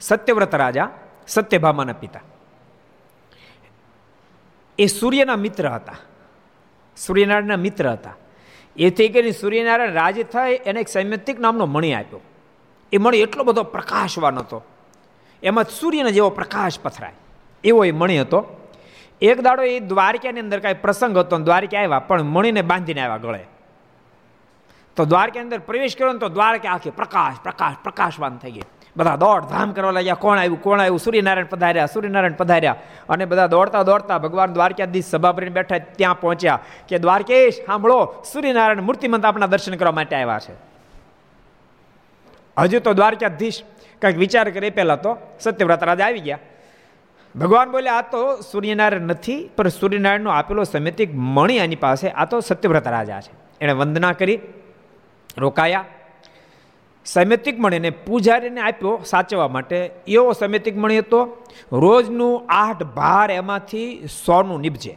[0.00, 0.88] સત્યવ્રત રાજા,
[1.28, 2.20] સત્યભામાના પિતા.
[4.78, 5.96] એ સૂર્યના મિત્ર હતા.
[6.96, 8.14] સૂર્યનારાયણના મિત્ર હતા.
[8.78, 12.20] એથી કરીને સૂર્યનારાયણ રાજી થાય એને એક સૈમિતિક નામનો મણી આપ્યો.
[12.92, 14.64] એ મણી એટલો બધો પ્રકાશવાન હતો.
[15.42, 17.12] એમાં સૂર્યને જેવો પ્રકાશ પથરાય.
[17.64, 18.70] એવો એ મણી હતો.
[19.22, 23.44] એક દાડો એ દ્વારકાની અંદર કાંઈ પ્રસંગ હતો દ્વારકા આવ્યા, પણ મણીને બાંધીને આવ્યા ગળે.
[24.96, 28.60] તો દ્વારકા અંદર પ્રવેશ કર્યો ને તો દ્વારકા આખી પ્રકાશ પ્રકાશ, પ્રકાશવાન થઈ ગઈ.
[28.96, 30.14] બધા દોડ ધામ કરવા લાગ્યા.
[30.14, 30.62] કોણ આવ્યું?
[30.62, 30.98] કોણ આવ્યું?
[30.98, 32.76] સૂર્યનારાયણ પધાર્યા સૂર્યનારાયણ પધાર્યા.
[33.08, 38.82] અને બધા દોડતા દોડતા ભગવાન દ્વારકાધીશ સભા ભરીને બેઠા ત્યાં પહોંચ્યા કે, દ્વારકેશ, સાંભળો, સૂર્યનારાયણ
[38.82, 40.54] મૂર્તિમંત આપણા દર્શન કરવા માટે આવ્યા છે.
[42.58, 43.62] હજુ તો દ્વારકાધીશ
[44.02, 45.16] કંઈક વિચાર કરે પહેલાં તો.
[45.40, 46.38] સત્યવ્રત રાજા આવી ગયા.
[47.36, 52.40] ભગવાન બોલે આ તો સૂર્યનારાયણ નથી, પણ સૂર્યનારાયણનો આપેલો સમિતિક મણી એની પાસે, આ તો
[52.40, 53.32] સત્યવ્રત રાજા છે.
[53.60, 54.40] એણે વંદના કરી,
[55.38, 55.84] રોકાયા.
[57.06, 59.90] સૈમિતિક મણીને પૂજારીને આપ્યો સાચવા માટે.
[60.08, 61.20] એવો સૈમિતિક મણી હતો.
[61.72, 64.96] રોજનું આઠ ભાર એમાંથી સોનું નીપજે.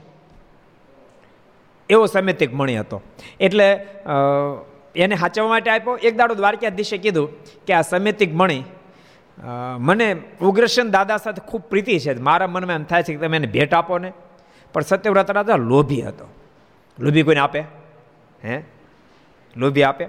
[1.90, 3.02] એવો સૈમિતિક મણી હતો.
[3.40, 3.68] એટલે
[4.96, 5.98] એને સાચવવા માટે આપ્યો.
[5.98, 7.30] એક દાડો દ્વારકાધીશે કીધું
[7.66, 8.64] કે આ સમિતિક મણી
[9.80, 10.08] મને
[10.42, 12.14] ઉગ્રસેન દાદા સાથે ખૂબ પ્રીતિ છે.
[12.20, 14.12] મારા મનમાં એમ થાય છે કે તમે એને ભેટ આપો ને.
[14.74, 16.26] પણ સત્યવ્રત રાજા લોભી હતો.
[17.00, 17.64] લોભી કોઈને આપે?
[18.46, 18.64] હે?
[19.58, 20.06] લોભી આપે?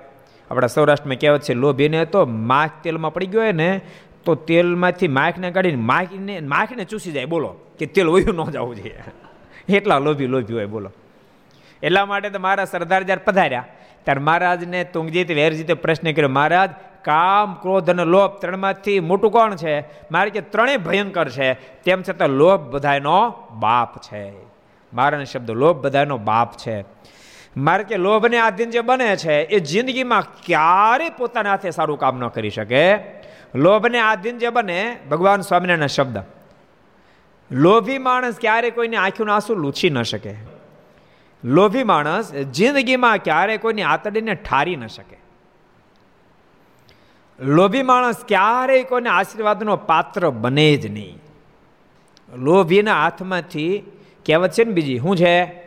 [0.50, 3.80] આપણા સૌરાષ્ટ્રમાં કહેવત છે લોભીને તો માખ તેલમાં પડી ગયો હોય ને
[4.24, 7.24] તો તેલમાંથી માખને કાઢીને માખીને માખીને ચૂસી જાય.
[7.24, 8.98] બોલો, કે તેલ ઓયું ન જવું જોઈએ.
[9.68, 10.90] એટલા લોભી લોભી હોય, બોલો.
[11.82, 13.64] એટલા માટે તો મારા સરદાર જ્યારે પધાર્યા,
[14.04, 16.70] ત્યારે મહારાજને તુંગજીત, વેરજીતે પ્રશ્ન કર્યો, મહારાજ,
[17.02, 19.80] કામ, ક્રોધ અને લોભ ત્રણમાંથી મોટું કોણ છે?
[20.12, 21.54] મારે કે ત્રણેય ભયંકર છે.
[21.54, 24.32] તેમ છતાં લોભ બધાનો બાપ છે.
[24.94, 26.80] મારાનો શબ્દ, લોભ બધાનો બાપ છે.
[27.56, 32.28] મારે કે લોભને આધીન જે બને છે, એ જિંદગીમાં ક્યારે પોતાના હાથે સારું કામ ન
[32.28, 32.96] કરી શકે.
[33.54, 36.18] લોભને આધીન જે બને, ભગવાન સ્વામિનારાયણ શબ્દ.
[37.50, 40.34] લોભી માણસ ક્યારે કોઈને આંખીનું આંસુ લૂછી ન શકે.
[41.44, 45.16] લોભી માણસ જિંદગીમાં ક્યારે કોઈની આતડીને ઠારી ન શકે.
[47.40, 51.18] લોભી માણસ ક્યારેય કોઈને આશીર્વાદનો પાત્ર બને જ નહીં.
[52.36, 53.78] લોભીના હાથમાંથી
[54.26, 55.59] કહેવત છે ને બીજી, શું છે?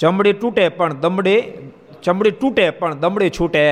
[0.00, 1.42] ચમડી તૂટે પણ દમડી,
[2.02, 3.64] ચમડી તૂટે પણ દમડી છૂટે.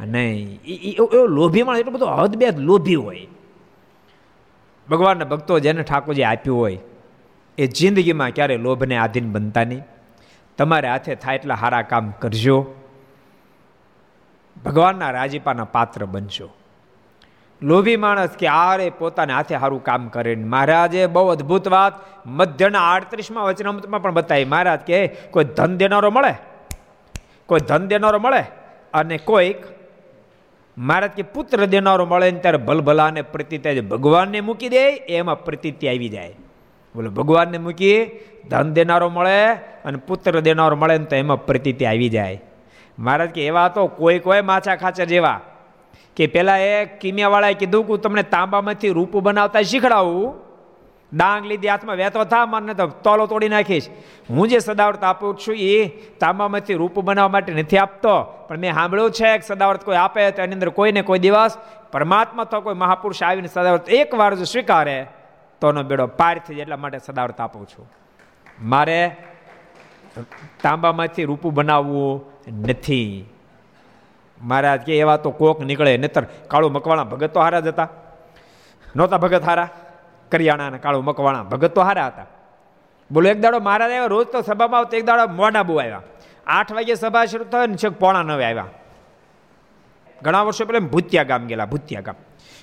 [0.00, 0.60] નહીં
[0.92, 3.26] એવો લોભી માણસ એટલો બધો હદબેદ લોભી હોય.
[4.88, 6.78] ભગવાનના ભક્તો જેને ઠાકોરજી આપ્યું હોય,
[7.58, 9.82] એ જિંદગીમાં ક્યારે લોભને આધીન બનતા નહીં.
[10.58, 12.58] તમારે હાથે થાય એટલા સારા કામ કરજો.
[14.64, 16.48] ભગવાનના રાજીપાના પાત્ર બનશો
[17.62, 21.92] લોભી માણસ કે આરે પોતાને હાથે સારું કામ કરે મહારાજે બહુ અદ્ભુત વાત
[22.26, 24.44] મધ્યના આડત્રીસમાં વચનામૃતમાં પણ બતાવી.
[24.44, 26.34] મહારાજ કે, કોઈ ધન દેનારો મળે?
[27.46, 28.44] કોઈ ધન દેનારો મળે?
[28.94, 29.56] અને કોઈક
[30.78, 36.08] મહારાજ કે, પુત્ર દેનારો મળે ને ત્યારે ભલભલાને પ્રતિત્ય ભગવાનને મૂકી દે, એમાં પ્રતિતિ આવી
[36.08, 36.34] જાય.
[36.94, 38.06] બોલો, ભગવાનને મૂકી
[38.50, 39.46] ધન દેનારો મળે
[39.84, 42.42] અને પુત્ર દેનારો મળે ને તો એમાં પ્રતિતિ આવી જાય.
[42.98, 45.40] મહારાજ કે, એવા તો કોઈ કોઈ માછા ખાચર જેવા
[46.16, 50.46] કે પેલા એ કિમિયાવાળાએ કીધું કે તમને તાંબામાંથી રૂપ બનાવતા શીખડાવું.
[51.12, 53.88] ડાંગ લીધી હાથમાં વહેતો થા મને તો તોલો તોડી નાખીશ.
[54.30, 55.74] હું જે સદાવર્ત આપું છું એ
[56.20, 58.14] તાંબામાંથી રૂપ બનાવવા માટે નથી આપતો.
[58.48, 61.58] પણ મેં સાંભળ્યું છે કે સદાવર્ત કોઈ આપે તો એની અંદર કોઈને કોઈ દિવસ
[61.92, 64.98] પરમાત્મા તો કોઈ મહાપુરુષ આવીને સદાવર્ત એક વાર જો સ્વીકારે
[65.62, 67.86] તોનો બેડો પાર થઈ એટલા માટે સદાવર્ત આપું છું.
[68.60, 69.00] મારે
[70.62, 72.12] તાંબામાંથી રૂપું બનાવવું
[72.64, 73.24] નથી.
[74.42, 77.88] મહારાજ કે, એવા તો કોક નીકળે, નહીતર કાળું મકવાણા ભગત તો હારા જ હતા.
[78.96, 79.68] નહોતા ભગત હારા.
[80.30, 82.26] કરિયાણા અને કાળું મકવાણા ભગત તો હારા હતા.
[83.10, 86.02] બોલો, એક દાડો મહારાજ આવ્યા, રોજ તો સભામાં આવતો, એક દાડો મોડા બહુ આવ્યા.
[86.46, 88.66] આઠ વાગે સભા શરૂ થાય ને છેક પોણા નવે આવ્યા.
[90.22, 92.14] ઘણા વર્ષો પહેલાં ભૂતિયા ગામ ગયેલા, ભૂતિયા ગામ.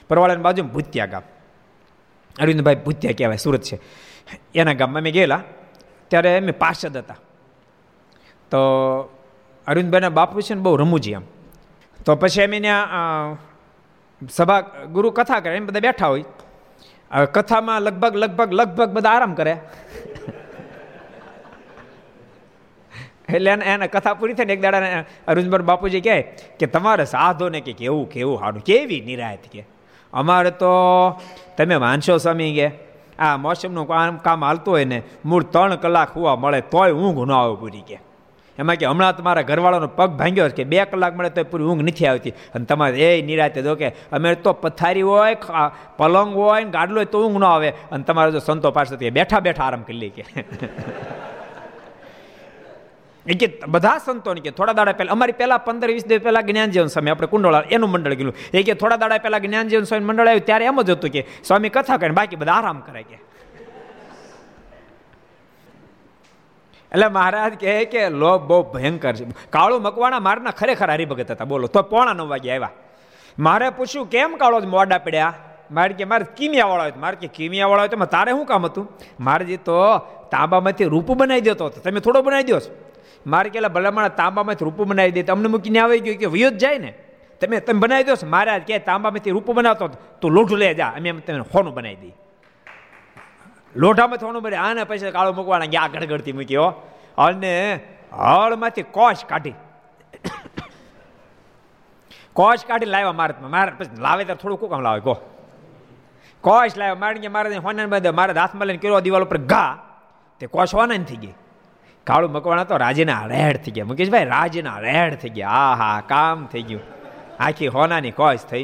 [0.07, 1.21] પરવાળાની બાજુ ભૂતિયા ગામ.
[2.39, 3.79] અરવિંદભાઈ ભૂતિયા કહેવાય, સુરત છે.
[4.55, 5.41] એના ગામમાં અમે ગયેલા.
[6.07, 7.15] ત્યારે અમે પાર્ષદ હતા.
[8.51, 8.57] તો
[9.67, 11.21] અરવિંદભાઈના બાપુ છે ને બહુ રમૂજી એમ.
[12.05, 12.71] તો પછી એમ એને
[14.31, 14.61] સભા,
[14.91, 16.23] ગુરુ કથા કરે, એમ બધા બેઠા હોય.
[17.11, 19.59] હવે કથામાં લગભગ લગભગ લગભગ બધા આરામ કરે.
[23.29, 26.21] એટલે એને એને કથા પૂરી થઈને એક દાડા અરુણભાઈ બાપુજી કહે
[26.59, 29.65] કે તમારે સાધો ને કે કેવું કેવું સારું કેવી નિરાયત કે?
[30.13, 30.71] અમારે તો,
[31.57, 32.67] તમે વાંચો સ્વામી કે,
[33.19, 37.31] આ મોસમનું કામ કામ હાલતું હોય ને, મૂળ ત્રણ કલાક હોવા મળે તોય ઊંઘ ન
[37.31, 37.97] આવે પૂરી કે.
[38.59, 42.07] એમાં કે હમણાં તમારા ઘરવાળાનો પગ ભાંગ્યો કે બે કલાક મળે તો પૂરી ઊંઘ નથી
[42.07, 42.29] આવતી.
[42.29, 45.37] અને તમારે એ નિરાતે દો કે અમે તો પથારી હોય
[45.97, 47.69] પલંગ હોય ગાડલો હોય તો ઊંઘ ન આવે.
[47.69, 50.23] અને તમારે જો સંતો પાસે બેઠા બેઠા આરામ કરી લે કે.
[53.27, 56.87] એ કે બધા સંતોને કે થોડા દાડા પહેલા અમારી પહેલા પંદર વીસ દિવસ પહેલા જ્ઞાનજીવન
[56.87, 58.35] સ્વામી, આપણે કુંડોળા એનું મંડળ ગયેલું.
[58.53, 61.69] એ કે થોડા દાડા પહેલા જ્ઞાનજીવન સ્વામી મંડળ આવ્યું, ત્યારે એમ જ હતું કે સ્વામી
[61.69, 63.33] કથા કરે બાકી બધા આરામ કરે કે.
[66.93, 69.25] એટલે મહારાજ કહે કે લોભ બહુ ભયંકર છે.
[69.49, 71.45] કાળું મકવાણા મારના ખરેખર હરિભગત હતા.
[71.45, 72.69] બોલો, તો પોણા નવ વાગે આવ્યા.
[73.39, 75.34] મારે પૂછ્યું, કેમ કાળો મોડા પડ્યા?
[75.71, 78.65] મારે કે, મારે કિમિયા વાળો હોય મારે કે કિમિયા વાળો હોય તો તારે શું કામ
[78.65, 78.88] હતું?
[79.19, 79.97] મારે તો
[80.32, 81.82] તાંબામાંથી રૂપ બનાવી દેતો હતો.
[81.82, 82.58] તમે થોડો બનાવી દો
[83.27, 85.23] મારે કે ભલામણ તાંબામાંથી રૂપ બનાવી દે.
[85.23, 86.17] અમને મૂકીને આવી ગયું.
[86.17, 86.93] કે વયો જાય ને.
[87.41, 89.88] તમે તમે બનાવી દો મહારાજ કે તાંબામાંથી રૂપ બનાવતો
[90.21, 90.88] તો લોઢું લે જા.
[90.88, 92.15] અમે તમે હોનું બનાવી દઈએ.
[93.75, 96.73] લોઢામાં થોડું બને આને પછી કાળો મૂકવાના ગયા, ગડગડતી મૂક્યો
[97.17, 97.79] અને
[98.13, 99.53] હળમાંથી કોશ કાઢી.
[102.33, 105.17] કોશ કાઢી લાવ્યા મારે મારે પછી લાવે ત્યારે થોડું કામ લાવે, કહો.
[106.41, 109.77] કોશ લાવ્યો, મારે કે મારે હોના બધે, મારે હાથમાં લઈને કર્યો, દિવાલ ઉપર ઘા.
[110.39, 111.33] તે કોશ હોના થઈ ગઈ.
[112.03, 113.86] કાળું મકવાણા તો રાજેના રેડ થઈ ગયા.
[113.86, 115.49] મુકેશભાઈ રાજેના રેડ થઈ ગયા.
[115.49, 116.81] આ હા કામ થઈ ગયું.
[117.39, 118.63] આખી હોનાની કોશ થઈ.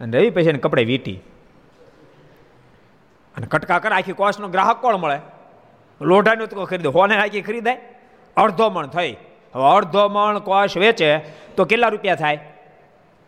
[0.00, 1.20] અને રવિ પછી કપડે વીટી.
[3.34, 5.18] અને કટકા કરે, આખી કોસનો ગ્રાહક કોણ મળે?
[6.00, 7.78] લોઢાનું તો ખરીદે, હોને આખી ખરીદાય?
[8.36, 9.12] અડધો મણ થઈ.
[9.54, 11.08] હવે અડધો મણ કોશ વેચે,
[11.56, 12.38] તો કેટલા રૂપિયા થાય?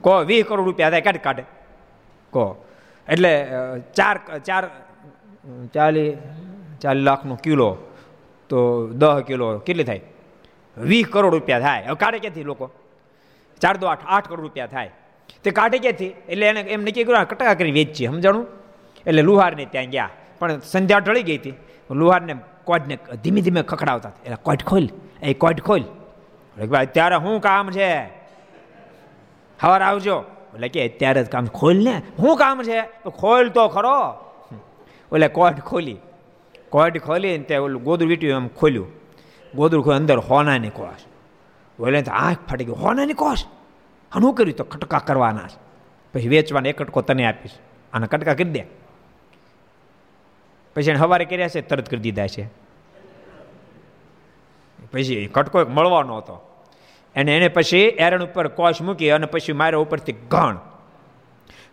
[0.04, 1.44] કો, વીસ કરોડ રૂપિયા થાય, કાઢ કાઢે.
[2.32, 2.44] કહો
[3.08, 3.32] એટલે
[3.98, 4.16] ચાર
[4.48, 4.64] ચાર,
[5.74, 6.10] ચાલી
[6.82, 7.68] ચાલીસ લાખનો કિલો,
[8.50, 8.58] તો
[9.02, 10.02] દસ કિલો, કેટલી થાય?
[10.76, 11.82] વીસ કરોડ રૂપિયા થાય.
[11.88, 12.66] હવે કાઢે ક્યાંથી લોકો?
[13.60, 14.90] ચાર દો આઠ આઠ કરોડ રૂપિયા થાય.
[15.44, 16.12] તે કાઢે ક્યાંથી?
[16.32, 18.46] એટલે એને એમ નક્કી કર્યું કટકા કરી વેચીએ, સમજાણું?
[19.06, 20.08] એટલે લુહારને ત્યાં ગયા.
[20.38, 21.54] પણ સંધ્યા ઢળી ગઈ હતી.
[21.90, 22.34] લુહારને
[22.64, 24.88] કોટને ધીમે ધીમે ખખડાવતા એટલે કોટ ખોલ,
[25.22, 25.82] એ કોટ ખોલ.
[26.66, 28.02] ભાઈ, અત્યારે શું કામ છે?
[29.60, 30.24] હવાર આવજો.
[30.54, 32.02] એટલે કે અત્યારે જ કામ ખોલ ને.
[32.20, 32.82] શું કામ છે?
[32.82, 34.14] તો ખોલ તો ખરો.
[35.12, 35.96] એટલે કોટ ખોલી.
[36.70, 38.86] કોટ ખોલી ને તે ઓલું ગોદરું વીટ્યું એમ ખોલ્યું.
[39.54, 41.04] ગોદરું ખોલી અંદર હોનાની કોશ
[41.78, 42.72] તો આંખ ફાટી ગઈ.
[42.72, 43.46] હોનાની કોશ
[44.16, 44.56] હું કર્યું?
[44.56, 45.48] તો કટકા કરવાના
[46.14, 47.50] પછી વેચવાના એક કટકો તને આપીશ.
[47.92, 48.81] આને કટકા કરી દે.
[50.76, 52.46] પછી એને સવારે કર્યા છે, તરત કરી દીધા છે.
[54.92, 56.36] પછી કટકો મળવાનો હતો.
[57.16, 60.58] એને એને પછી એરણ ઉપર કોશ મૂકી અને પછી માર્યો ઉપરથી ઘણ.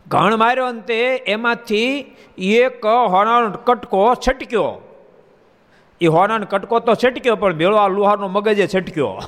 [0.07, 4.81] ઘણ માર્યો અંતે એમાંથી એક હોનાનો કટકો છટક્યો.
[6.01, 9.21] એ હોનાનો કટકો તો છટક્યો, પણ આ લુહારનો મગજે છટક્યો.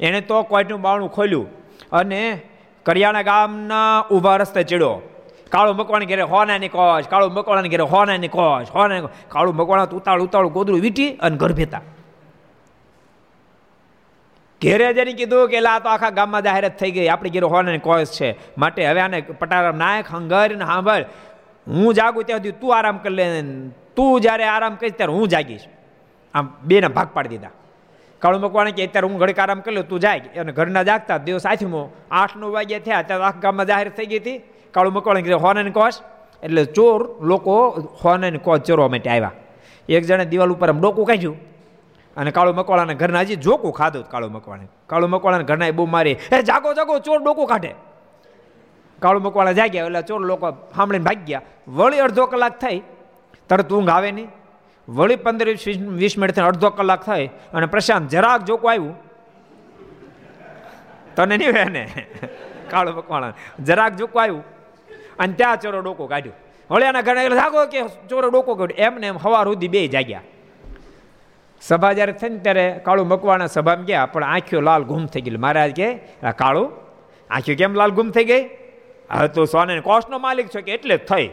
[0.00, 1.46] એણે તો કોઈનું બાવણું ખોલ્યું
[1.90, 2.42] અને
[2.86, 5.02] કરિયાણા ગામના ઊભા રસ્તે ચડ્યો.
[5.50, 10.52] કાળું મકવાણી ઘેરે હોનાની કોશ, કાળું મકવાણાની ઘેરે હોનાની કોશ હોના કાળું મકવાણા ઉતાળ, ઉતાળું
[10.52, 11.82] ગોદરું વીટી અને ઘર ભેતા.
[14.60, 18.12] ઘેરે જેને કીધું કે લા તો આખા ગામમાં જાહેરાત થઈ ગઈ, આપણી ઘેરે હોનાની કોશ
[18.18, 18.36] છે.
[18.56, 21.04] માટે હવે આને પટારામ નાયક હંગર ને સાંભળ
[21.66, 23.26] હું જાગું ત્યાં સુધી તું આરામ કરી લે
[23.96, 25.66] તું જ્યારે આરામ કરીશ ત્યારે હું જાગીશ.
[26.34, 27.54] આમ બેને ભાગ પાડી દીધા.
[28.22, 31.46] કાળું મકવાણી કે અત્યારે હું ઘડીક આરામ કરી લઉં તું જાય અને ઘરના જાગતા દિવસ
[31.46, 34.38] આથમો આઠ નવ વાગ્યા થયા ત્યારે આખા ગામમાં જાહેર થઈ ગઈ હતી.
[34.74, 35.94] કાળું મકવાણી કીધું હોનાની કોશ
[36.42, 37.70] એટલે ચોર લોકો
[38.04, 39.32] હોનાની કોશ ચોરવા માટે આવ્યા.
[39.88, 41.36] એક જણે દિવાલ ઉપર આમ ડોકું કાઢ્યું
[42.16, 46.42] અને કાળું મકવાળાના ઘરના હજી જોકું ખાધું કાળું મકવાણે કાળું મકવાણાના ઘરના બહુ મારી, એ
[46.42, 47.74] જાગો જાગો, ચોર ડોકું કાઢે.
[49.00, 51.42] કાળું મકવાળા જાગ્યા, એટલે ચોર લોકો સાંભળીને ભાગી ગયા.
[51.68, 52.82] વળી અડધો કલાક થઈ,
[53.48, 54.28] તરત ઊંઘ આવે નહીં.
[54.88, 55.48] વળી પંદર
[55.88, 58.94] વીસ મિનિટ થઈને અડધો કલાક થઈ અને પ્રશાંત જરાક જોકું આવ્યું.
[61.16, 61.88] તને નહીં વહે ને?
[62.70, 63.32] કાળું મકવાણા
[63.64, 64.53] જરાક જોકું આવ્યું.
[65.18, 66.32] અને ત્યાં ચોરો ડોકો કાઢ્યો.
[66.70, 68.76] વળી ઘણા એટલે જાગો કે ચોરો ડોકો કાઢ્યો.
[68.76, 70.20] એમને એમ હવા સુધી બે જાગ્યા.
[71.60, 75.38] સભા જ્યારે થઈ ને ત્યારે કાળું મકવાણા સભામાં ગયા, પણ આંખીઓ લાલ ગુમ થઈ ગયેલી.
[75.38, 75.94] મહારાજ કે
[76.38, 76.72] કાળું,
[77.30, 78.44] આંખીઓ કેમ લાલ ગુમ થઈ ગઈ?
[79.10, 81.30] હવે તો સોને કોસ્ટનો માલિક છો કે એટલે થઈ.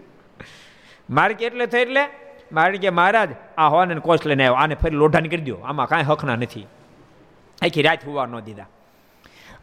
[1.10, 2.08] મારે કે એટલે થઈ એટલે?
[2.52, 4.54] મારે કે, મહારાજ, આ હોવાને કોષ લઈને આવ્યો.
[4.54, 6.66] આને ફરી લોઢાની કરી દો આમાં કાંઈ હકના નથી.
[7.62, 8.66] આખી રાત હોવા ન દીધા.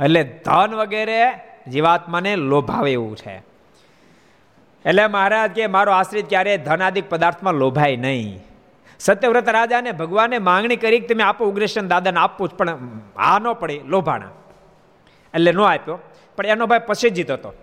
[0.04, 1.32] એટલે ધન વગેરે
[1.67, 3.43] જીવાત્માને લોભાવે એવું છે.
[4.86, 8.39] એટલે મહારાજ કે, મારો આશ્રિત ક્યારેય ધનાદિક પદાર્થમાં લોભાય નહીં.
[8.99, 12.78] સત્યવ્રત રાજાને ભગવાને માંગણી કરી કે તમે આપો ઉગ્રેશન દાદાને આપવું જ, પણ
[13.17, 14.30] આ ન પડે, લોભાણા.
[15.34, 15.99] એટલે ન આપ્યો.
[16.36, 17.54] પણ એનો ભાઈ પસેજીત હતો.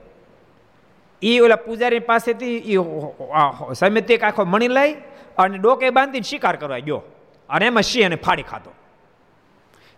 [1.22, 2.76] એ ઓલા પૂજારી પાસેથી એ
[3.74, 4.92] સમિતિ આખો મણી લઈ
[5.38, 7.02] અને ડોકે બાંધીને શિકાર કરવા ગયો.
[7.48, 8.70] અને એમાં સિંહ એને ફાડી ખાધો.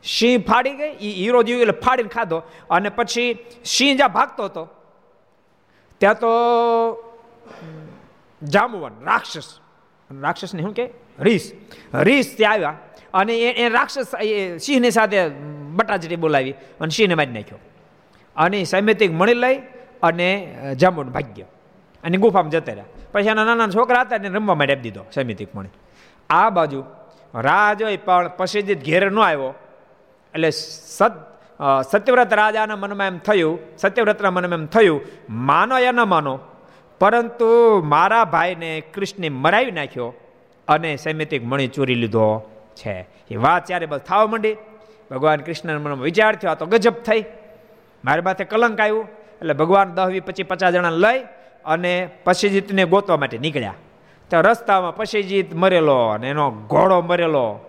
[0.04, 0.92] સિંહ ફાડી ગઈ?
[1.00, 2.42] એ હીરો જીવ એટલે ફાડીને ખાધો.
[2.70, 4.68] અને પછી સિંહ જ્યાં ભાગતો હતો?
[5.98, 6.30] ત્યાં તો
[8.42, 9.58] જામુવન રાક્ષસ.
[10.20, 10.88] રાક્ષસને શું કે?
[11.20, 11.52] રીસ.
[11.94, 12.76] રીસ ત્યાં આવ્યા.
[13.14, 14.06] અને એ રાક્ષસ
[14.60, 15.28] સિંહની સાથે
[15.78, 17.58] બટાચડી બોલાવી અને સિંહને મારી નાખ્યો.
[18.36, 19.56] અને સૈમિતિક મણી લઈ
[20.02, 20.28] અને
[20.80, 21.42] જામુન ભાગ્ય
[22.04, 22.84] અને ગુફામાં જતા રહ્યા.
[23.12, 25.68] પછી એના નાના છોકરા હતા એને રમવા માટે આપી દીધો, સૈમિતિક મણી.
[26.30, 26.84] આ બાજુ
[27.34, 29.54] રાહ જોઈ પણ પછી ઘેર ન આવ્યો.
[30.34, 31.12] એટલે સત
[31.90, 36.40] સત્યવ્રત રાજાના મનમાં એમ થયું, સત્યવ્રતના મનમાં એમ થયું, માનો યા ન માનો,
[37.00, 40.14] પરંતુ મારા ભાઈને કૃષ્ણે મરાવી નાખ્યો
[40.68, 43.08] અને સૈમિતિક મણી ચોરી લીધો છે.
[43.30, 44.56] એ વાત ત્યારે બસ થવા માંડી.
[45.10, 47.24] ભગવાન કૃષ્ણના મનમાં વિચાર થયો, આ તો ગજબ થઈ.
[48.04, 49.08] મારી માથે કલંક આવ્યું.
[49.40, 51.20] એટલે ભગવાન દસ વી પચીસ પચાસ જણા લઈ
[51.64, 53.74] અને પશીજીતને ગોતવા માટે નીકળ્યા.
[54.30, 57.60] તો રસ્તામાં પશીજીત મરેલો અને એનો ઘોડો મરેલો.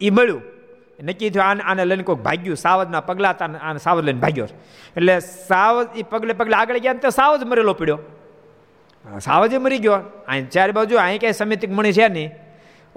[0.00, 0.55] એ મળ્યું.
[1.00, 4.48] નક્કી થયું, આને આને લઈને કોઈક ભાગ્યું, સાવજના પગલા હતા આને સાવજ લઈને ભાગ્યો
[4.96, 7.98] એટલે સાવજ એ પગલે પગલે આગળ ગયા તો સાવજ મરેલો પડ્યો.
[9.20, 10.00] સાવજે મરી ગયો.
[10.28, 12.30] અહીં ચારે બાજુ અહીં ક્યાંય સમિતિક મણી છે નહીં.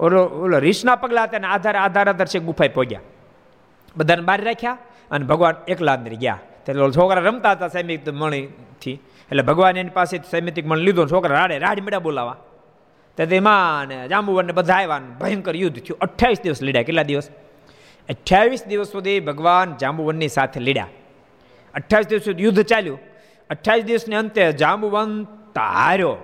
[0.00, 3.04] ઓલો ઓલો રીસના પગલા હતા ને આધાર આધાર આધાર છે, ગુફાએ પહોંચ્યા
[3.96, 4.78] બધાને બહાર રાખ્યા
[5.10, 6.38] અને ભગવાન એકલા અંદર ગયા.
[6.64, 8.96] ત્યારે છોકરા રમતા હતા સૈમિક મણીથી.
[9.30, 12.38] એટલે ભગવાન એની પાસે સૈમિતિક મણ લીધો છોકરા રાડે રાડ મેળા બોલાવા.
[13.18, 15.98] તો તેમાં ને જાંબુવરને બધા આવ્યા ભયંકર યુદ્ધ થયું.
[16.00, 16.82] અઠ્યાવીસ દિવસ લડ્યા.
[16.88, 17.28] કેટલા દિવસ?
[18.10, 20.88] અઠ્યાવીસ દિવસ સુધી ભગવાન જાંબુવનની સાથે લીડ્યા
[21.74, 22.98] અઠ્યાવીસ દિવસ સુધી યુદ્ધ ચાલ્યું.
[23.50, 26.16] અઠ્યાવીસ દિવસને અંતે જાંબુવન હાર્યો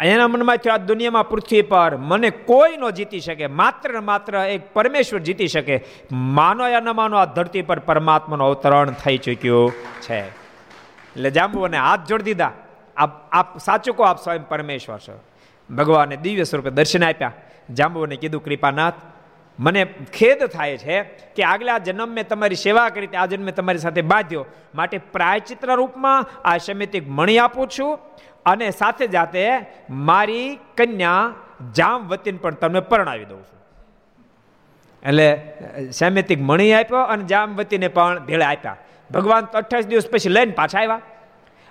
[0.00, 4.72] એના મનમાં થયો આ દુનિયામાં પૃથ્વી પર મને કોઈ ન જીતી શકે, માત્ર માત્ર એક
[4.72, 5.84] પરમેશ્વર જીતી શકે.
[6.12, 10.20] માનો યા ન માનો આ ધરતી પર પરમાત્માનું અવતરણ થઈ ચૂક્યું છે.
[10.20, 12.52] એટલે જાંબુઓને હાથ જોડી દીધા.
[12.96, 15.20] આપ આપ સાચું કહો, આપ સ્વયં પરમેશ્વર છો.
[15.70, 17.32] ભગવાને દિવ્ય સ્વરૂપે દર્શન આપ્યા.
[17.70, 18.94] જાંબુઓને કીધું, કૃપાનાથ
[19.60, 19.82] મને
[20.18, 20.96] ખેદ થાય છે
[21.36, 24.44] કે આગલા જન્મ મેં તમારી સેવા કરી આ જન્મે તમારી સાથે બાંધ્યો.
[24.74, 27.92] માટે પ્રાયચિત્ર રૂપમાં આ સમિતિક મણી આપું છું
[28.46, 29.42] અને સાથે જાતે
[30.08, 31.24] મારી કન્યા
[31.76, 33.58] જામ વતીન પણ તમને પરણાવી દઉં છું.
[35.02, 35.28] એટલે
[35.90, 38.78] સૈમિતિક મણી આપ્યો અને જામવતીને પણ ભેળા આપ્યા.
[39.10, 41.00] ભગવાન તો અઠ્યાવીસ દિવસ પછી લઈને પાછા આવ્યા.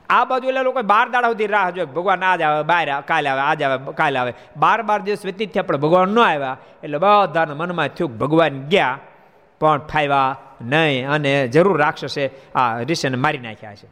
[0.09, 1.85] આ બાજુ એટલે લોકો બાર દાડા સુધી રાહ જોઈ.
[1.85, 4.33] ભગવાન આજ આવે બહાર કાલે આવે, આજ આવે, કાલે આવે.
[4.57, 6.57] બાર બાર દિવસ વ્યતીત થયા, પણ ભગવાન ન આવ્યા.
[6.83, 8.99] એટલે બધાના મનમાં થયું ભગવાન ગયા,
[9.61, 11.09] પણ ફાવ્યા નહીં.
[11.09, 12.23] અને જરૂર રાક્ષસે
[12.55, 13.87] આ ઋષિને મારી નાખ્યા છે.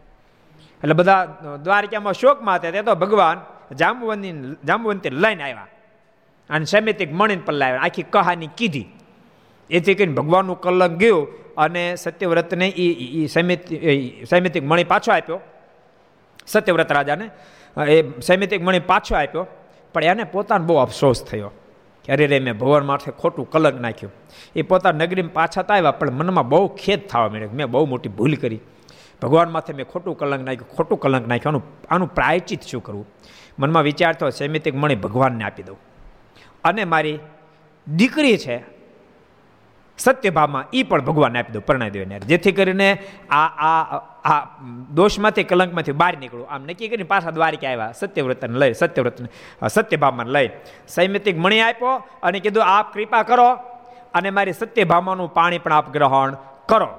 [0.82, 1.18] એટલે બધા
[1.64, 2.72] દ્વારકામાં શોકમાં હતા.
[2.72, 3.38] તે તો ભગવાન
[3.76, 4.32] જાંબુવંતી
[4.68, 5.68] જાંબુવંતી લઈને આવ્યા.
[6.50, 7.82] અને સમિતિક મણીને પણ લાવ્યા.
[7.86, 8.88] આખી કહાની કીધી.
[9.70, 11.24] એથી કરીને ભગવાનનું કલંક ગયું
[11.56, 13.28] અને સત્યવ્રતને એ
[14.30, 15.40] સૈમિતિક મણી પાછો આપ્યો.
[16.48, 17.26] સત્યવ્રત રાજાને
[17.78, 19.46] એ સૈમિતિક મણી પાછો આપ્યો,
[19.94, 21.52] પણ એને પોતાનો બહુ અફસોસ થયો
[22.06, 24.14] કે અરે રે, મેં ભગવાન માથે ખોટું કલંક નાખ્યું.
[24.56, 28.36] એ પોતાના નગરીમાં પાછા આવ્યા, પણ મનમાં બહુ ખેદ થવા માંડ્યો મેં બહુ મોટી ભૂલ
[28.36, 28.62] કરી.
[29.22, 33.06] ભગવાન માથે મેં ખોટું કલંક નાખ્યું, ખોટું કલંક નાખ્યું, આનું આનું પ્રાયચિત શું કરવું?
[33.60, 35.80] મનમાં વિચાર થયો, સૈમિતિક મણી ભગવાનને આપી દઉં.
[36.64, 37.20] અને મારી
[37.88, 38.56] દીકરી છે
[39.98, 44.48] સત્યભાવમાં એ પણ ભગવાન આપી દો પરણાવી એને જેથી કરીને આ આ આ
[44.94, 46.50] દોષમાંથી, કલંકમાંથી બહાર નીકળું.
[46.50, 49.28] આમ નક્કી કરીને પાછા દ્વારિકા આવ્યા, સત્યવ્રતને લઈ, સત્યવ્રતને
[49.68, 50.50] સત્યભાવમાં લઈ.
[50.88, 53.60] સૈમિતિક મણી આપ્યો અને કીધું, આપ કૃપા કરો
[54.14, 56.36] અને મારી સત્યભામાનું પાણી પણ આપ ગ્રહણ
[56.66, 56.90] કરો.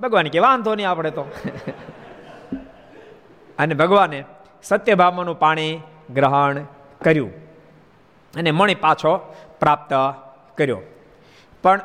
[0.00, 1.22] ભગવાન કે, વાંધો નહીં આપણે તો.
[3.58, 4.24] અને ભગવાને
[4.62, 5.80] સત્યભામાનું પાણી
[6.14, 6.64] ગ્રહણ
[7.04, 7.32] કર્યું
[8.36, 9.92] અને મણી પાછો પ્રાપ્ત
[10.58, 10.80] કર્યો.
[11.62, 11.80] પણ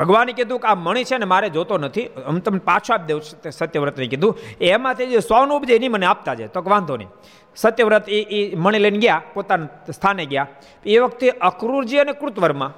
[0.00, 2.06] ભગવાને કીધું કે આ મણી છે ને મારે જોતો નથી.
[2.28, 4.32] હું તમને પાછો આપી દઉં સત્યવ્રતને કીધું.
[4.60, 6.52] એમાંથી જે સોનું ઉપજે એની મને આપતા જાય.
[6.54, 7.10] તો વાંધો નહીં.
[7.56, 10.46] સત્યવ્રત એ એ મણી લઈને ગયા, પોતાના સ્થાને ગયા.
[10.86, 12.72] એ વખતે અક્રૂરજી અને કૃતવર્મા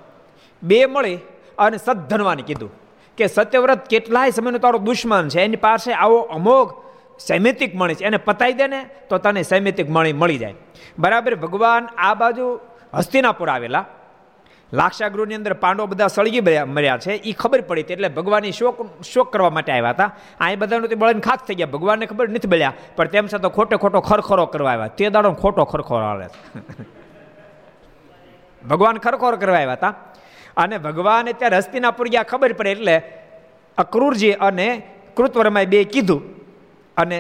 [0.63, 1.19] બે મળી
[1.59, 2.71] અને સદ્ધનવાને કીધું
[3.19, 6.71] કે સત્યવ્રત કેટલાય સમયનો તારો દુશ્મન છે, એની પાસે આવો અમોઘ
[7.19, 8.05] સૈમિતિક મણી છે.
[8.05, 10.55] એને પતાવી દે ને તો તને સૈમિતિક મણી મળી જાય.
[10.99, 12.47] બરાબર, ભગવાન આ બાજુ
[12.95, 13.85] હસ્તિનાપુર આવેલા.
[14.73, 17.21] લાક્ષાગૃહની અંદર પાંડવો બધા સળગી મર્યા છે.
[17.29, 20.11] એ ખબર પડી એટલે ભગવાનની શોક શોક કરવા માટે આવ્યા હતા.
[20.41, 21.75] આ બધાનું તે બળીને ખાક થઈ ગયા.
[21.75, 24.97] ભગવાનને ખબર નથી બળ્યા, પણ તેમ છતાં ખોટો ખોટો ખરખરો કરવા આવ્યા.
[24.99, 26.27] તે દાડો ખોટો ખરખરો આવે
[28.71, 29.95] ભગવાન ખરખોર કરવા આવ્યા હતા.
[30.57, 32.97] અને ભગવાને ત્યારે હસ્તિનાપુર ગયા ખબર પડે એટલે
[33.79, 34.69] અક્રૂરજી અને
[35.17, 36.23] કૃતવર્માએ બે કીધું.
[36.97, 37.19] અને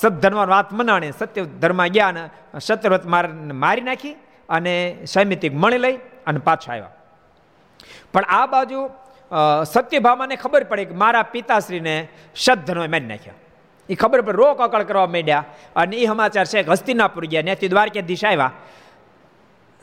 [0.00, 1.08] સદધર્મની વાત મનાણે.
[1.20, 2.22] સત્ય ધર્મ ગયા અને
[2.66, 3.04] સત્યવ્રત
[3.62, 4.14] મારી નાખી
[4.48, 4.74] અને
[5.14, 5.96] સૈમિતિક મણી લઈ.
[6.28, 6.94] અને પાછા આવ્યા.
[8.12, 8.80] પણ આ બાજુ
[9.72, 11.94] સત્યભામાને ખબર પડે કે મારા પિતાશ્રીને
[12.44, 13.40] સદધર્મ મારી નાખ્યા.
[13.88, 15.44] એ ખબર પડે, રોક અકળ કરવા માંડ્યા
[15.76, 18.52] અને એ સમાચાર છે હસ્તિનાપુર ગયા, ત્યાંથી દિશા આવ્યા.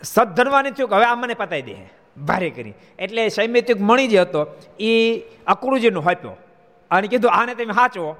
[0.01, 1.75] સદ્ધનવાને થયું કે હવે આ મને પતાવી દે
[2.27, 2.75] ભારે કરી.
[3.03, 4.41] એટલે સૈમિત્યુક મણી જે હતો
[4.79, 4.91] એ
[5.53, 6.35] અકૃજીનો હોપ્યો
[6.91, 8.11] અને કીધું, આને તમે સાચવો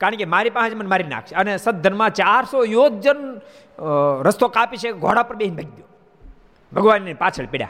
[0.00, 1.34] કારણ કે મારી પાસે મને મારી નાખશે.
[1.40, 3.20] અને સદ્ધનમાં ચારસો યોજન
[4.26, 5.88] રસ્તો કાપી છે, ઘોડા પર બેસીને ભાગી ગયો.
[6.74, 7.68] ભગવાનની પાછળ પીડ્યા.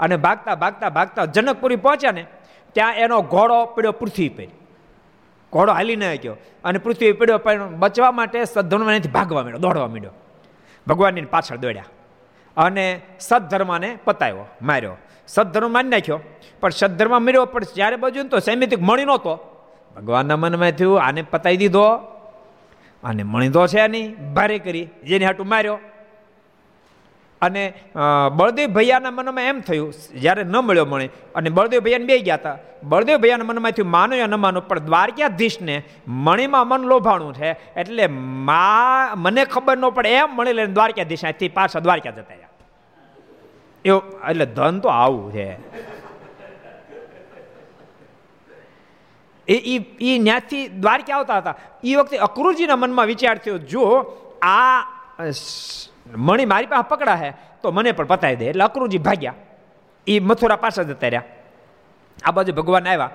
[0.00, 2.26] અને ભાગતા ભાગતા ભાગતા જનકપુરી પહોંચ્યા ને,
[2.72, 4.44] ત્યાં એનો ઘોડો પીડ્યો પૃથ્વી પર.
[5.52, 6.36] ઘોડો હાલી ન ગયો.
[6.64, 10.10] અને પૃથ્વી પીડ્યો, પણ બચવા માટે સદ્ધર્માનેથી ભાગવા માંડ્યો દોડવા માંડ્યો
[10.86, 11.84] ભગવાનની પાછળ દોડ્યા.
[12.56, 14.96] અને સદ્ધર્માને પતાવ્યો, માર્યો.
[15.26, 16.20] સદ્ધર્મ માની નાખ્યો,
[16.60, 19.34] પણ સદ્ધર્મ મર્યો, પણ જ્યારે બાજુ તો સૈમિતિક મળી નહોતો.
[19.96, 21.94] ભગવાનના મનમાં થયું, આને પતાવી દીધો.
[23.04, 25.78] અને મણીદો છે નહીં, ભારે કરી, જેને હાટું માર્યો.
[27.46, 27.62] અને
[28.38, 29.90] બળદેવ ભૈયાના મનમાં એમ થયું,
[30.22, 31.06] જ્યારે ન મળ્યો મણે,
[31.38, 32.56] અને બળદેવ ભૈયાને બે ગયા હતા.
[32.90, 35.76] બળદેવ ભૈયાના મનમાં થયું, માનો યા ન માનો, પણ દ્વારકાધીશને
[36.28, 37.50] મણીમાં મન લોભાણું છે,
[37.82, 38.04] એટલે
[38.48, 42.52] મા, મને ખબર ન પડે, એમ મળી લઈને દ્વારકાધીશ અહીંથી પાછા દ્વારકા જતા રહ્યા.
[43.84, 45.46] એવું, એટલે ધન તો આવું છે.
[49.48, 49.76] એ એ
[50.08, 51.56] એ ત્યાંથી દ્વારકા આવતા હતા.
[51.90, 53.84] એ વખતે અક્રૂરજીના મનમાં વિચાર થયો જો
[54.42, 54.80] આ
[56.16, 57.32] મણી મારી પાસે પકડા હે,
[57.62, 58.46] તો મને પણ પતાવી દે.
[58.46, 59.34] એટલે અક્રૂરજી ભાગ્યા.
[60.06, 61.22] એ મથુરા પાછા જતા રહ્યા.
[62.24, 63.10] આ બાજુ ભગવાન આવ્યા.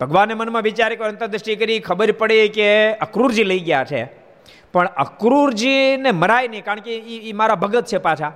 [0.00, 4.04] ભગવાને મનમાં વિચાર કર્યો અંતરદ્રષ્ટિ કરી, ખબર પડી કે અક્રૂરજી લઈ ગયા છે.
[4.72, 8.32] પણ અક્રૂરજીને મરાય નહીં, કારણ કે એ મારા ભગત છે પાછા.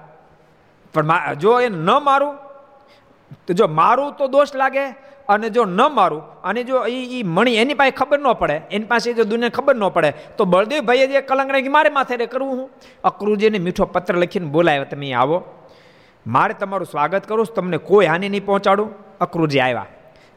[0.94, 2.36] પણ જો એ ન મારું,
[3.46, 7.56] તો જો મારું તો દોષ લાગે અને જો ન મારું, અને જો એ એ મણી
[7.56, 11.20] એની પાસે ખબર ન પડે, એની પાસે જો દુનિયા ખબર ન પડે, તો બળદેવભાઈએ જે
[11.20, 12.70] કલંક રાખી મારે માથે રે કરવું હું?
[13.04, 15.44] અક્રુજીને મીઠો પત્ર લખીને બોલાવ્યા તમે આવો.
[16.26, 19.18] મારે તમારું સ્વાગત કરું તમને કોઈ હાનિ નહીં પહોંચાડું.
[19.20, 19.86] અક્રુજી આવ્યા.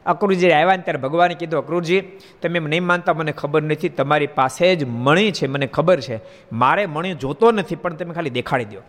[0.06, 2.00] અક્રુજી આવ્યા ને ત્યારે ભગવાને કીધું, અક્રુજી,
[2.42, 6.20] તમે એમ નહીં માનતા, મને ખબર નથી, તમારી પાસે જ મણી છે, મને ખબર છે.
[6.52, 8.80] મારે મણી જોતો નથી, પણ તમે ખાલી દેખાડી દો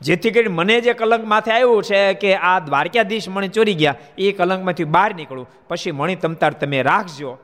[0.00, 4.32] જેથી કરી મને જે કલંક માથે આવ્યું છે કે આ દ્વારકાધીશ મણી ચોરી ગયા, એ
[4.32, 5.50] કલંકમાંથી બહાર નીકળું.
[5.68, 7.38] પછી મણી તમતાર તમે રાખજો.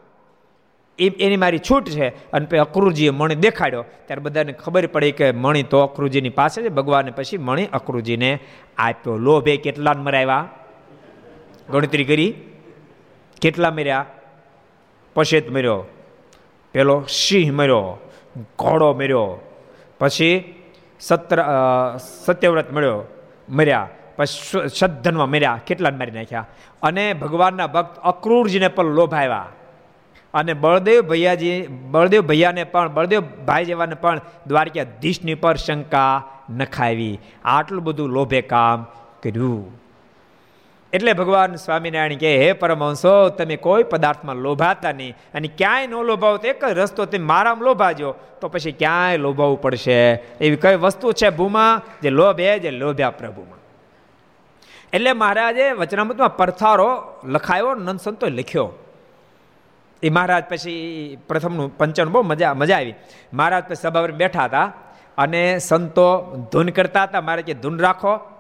[0.99, 2.09] એ એની મારી છૂટ છે.
[2.09, 3.83] અને પછી અક્રુજીએ મણી દેખાડ્યો.
[3.83, 6.69] ત્યારે બધાને ખબર પડી કે મણી તો અક્રુજીની પાસે છે.
[6.69, 8.39] ભગવાને પછી મણી અક્રુજીને
[8.79, 9.17] આપ્યો.
[9.17, 10.49] લોભે કેટલા મરાવ્યા
[11.71, 12.35] ગણતરી કરી.
[13.41, 14.07] કેટલા મર્યા?
[15.15, 15.85] પશેત મર્યો.
[16.73, 18.11] પેલો સિંહ મર્યો.
[18.59, 19.41] ઘોડો મર્યો.
[19.99, 20.55] પછી
[21.01, 21.45] સત્ર
[22.25, 23.03] સત્યવ્રત મળ્યો,
[23.49, 23.89] મર્યા.
[24.17, 25.61] પછી સદ્ધનમાં મર્યા.
[25.67, 26.47] કેટલાને મારી નાખ્યા?
[26.83, 29.47] અને ભગવાનના ભક્ત અક્રૂરજીને પણ લોભાવ્યા.
[30.35, 37.19] અને બળદેવ ભૈયાજી, બળદેવ ભૈયાને પણ, બળદેવ ભાઈ જેવાને પણ દ્વારકાધીશની પર શંકા નખાવી.
[37.45, 38.87] આટલું બધું લોભે કામ
[39.23, 39.84] કર્યું.
[40.95, 46.37] એટલે ભગવાન સ્વામિનારાયણ કહે, હે પરમહંસો, તમે કોઈ પદાર્થમાં લોભાતા નહીં અને ક્યાંય ન લોભાવો
[46.37, 48.15] તો એક જ રસ્તો તમે મારામાં લોભાજો.
[48.41, 50.13] તો પછી ક્યાંય લોભાવવું પડશે?
[50.41, 53.59] એવી કઈ વસ્તુ છે ભૂમાં જે લોભે, જે લોભ્યા પ્રભુમાં.
[54.93, 58.73] એટલે મહારાજે વચનામૃતમાં પરથારો લખાયો, નંદ સંતો લખ્યો.
[60.03, 62.95] એ મહારાજ પછી પ્રથમનું પંચન બહુ મજા મજા આવી.
[63.33, 64.73] મહારાજ પછી સભા બેઠા હતા
[65.19, 67.21] અને સંતો ધૂન કરતા હતા.
[67.21, 68.34] મારે કે, ધૂન રાખો.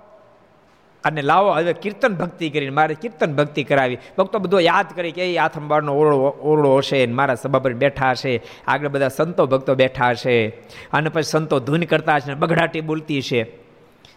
[1.04, 3.98] અને લાવો, હવે કીર્તન ભક્તિ કરીને મારે કીર્તન ભક્તિ કરાવી.
[4.18, 8.42] ભક્તો બધો યાદ કરી કે, એ આથંબારનો ઓરડો ઓરડો હશે મારા સભા પર બેઠા હશે,
[8.66, 10.48] આગળ બધા સંતો ભક્તો બેઠા હશે.
[10.92, 13.64] અને પછી સંતો ધૂન કરતા હશે બગડાટી બોલતી છે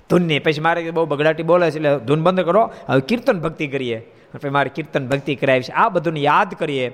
[0.09, 3.99] ધૂનની પછી મારે બહુ બગડાટી બોલે છે, એટલે ધૂન બંધ કરો, હવે કીર્તન ભક્તિ કરીએ.
[4.33, 5.71] પછી મારે કીર્તન ભક્તિ કરાવી છે.
[5.71, 6.89] આ બધું યાદ કરીએ,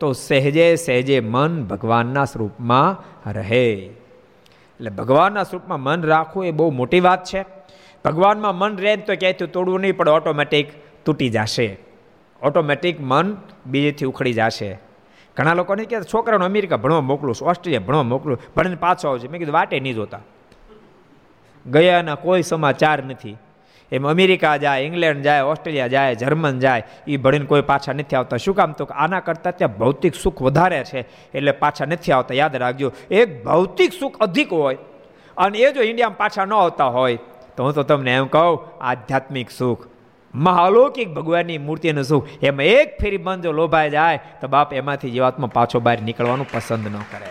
[0.00, 3.72] તો સહેજે સહેજે મન ભગવાનના સ્વરૂપમાં રહે.
[3.72, 7.57] એટલે ભગવાનના સ્વરૂપમાં મન રાખવું એ બહુ મોટી વાત છે.
[8.04, 10.68] ભગવાનમાં મન રહે તો ક્યાંયથી તોડવું નહીં પડે ઓટોમેટિક
[11.04, 11.78] તૂટી જશે.
[12.42, 13.36] ઓટોમેટિક મન
[13.66, 14.78] બીજેથી ઉખડી જશે.
[15.36, 19.38] ઘણા લોકોને કે છોકરાને અમેરિકા ભણવા મોકલું છું ઓસ્ટ્રેલિયા ભણવા મોકલું ભણીને પાછો આવશે મેં
[19.38, 20.20] કીધું, વાટે નહીં જોતા.
[21.66, 23.36] ગયાના કોઈ સમાચાર નથી.
[23.92, 28.36] એમ અમેરિકા જાય, ઇંગ્લેન્ડ જાય ઓસ્ટ્રેલિયા જાય, જર્મન જાય એ ભણીને કોઈ પાછા નથી આવતા.
[28.36, 28.72] શું કામ?
[28.72, 32.34] તો આના કરતાં ત્યાં ભૌતિક સુખ વધારે છે, એટલે પાછા નથી આવતા.
[32.34, 34.78] યાદ રાખજો, એક ભૌતિક સુખ અધિક હોય,
[35.36, 37.18] અને એ જો ઇન્ડિયામાં પાછા ન આવતા હોય
[37.58, 39.88] તો હું તો તમને એમ કહું, આધ્યાત્મિક સુખ,
[40.34, 45.52] મહાલૌકિક ભગવાનની મૂર્તિનું સુખ, એમાં એક ફેરી બંધ જો લોભાઈ જાય, તો બાપ એમાંથી જીવાતમાં
[45.52, 47.30] પાછો બહાર નીકળવાનું પસંદ ન કરે.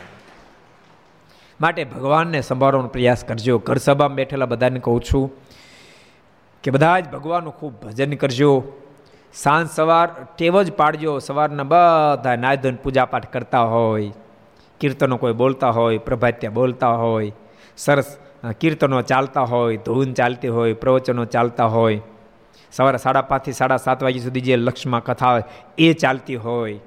[1.62, 3.58] માટે ભગવાનને સંભાળવાનો પ્રયાસ કરજો.
[3.58, 5.32] ઘર સભામાં બેઠેલા બધાને કહું છું
[6.64, 8.52] કે બધા જ ભગવાનનું ખૂબ ભજન કરજો.
[9.34, 10.08] સાંજ સવાર
[10.38, 11.20] ટેવ જ પાડજો.
[11.20, 14.12] સવારના બધા નાયધન પૂજાપાઠ કરતા હોય,
[14.80, 17.32] કીર્તનો કોઈ બોલતા હોય પ્રભાત્ય બોલતા હોય,
[17.78, 18.18] સરસ
[18.60, 22.02] કીર્તનો ચાલતા હોય, ધૂન ચાલતી હોય, પ્રવચનો ચાલતા હોય.
[22.72, 25.44] સવારે સાડા પાંચથી સાડા સાત વાગ્યા સુધી જે લક્ષ્મમાં કથા હોય,
[25.78, 26.80] એ ચાલતી હોય.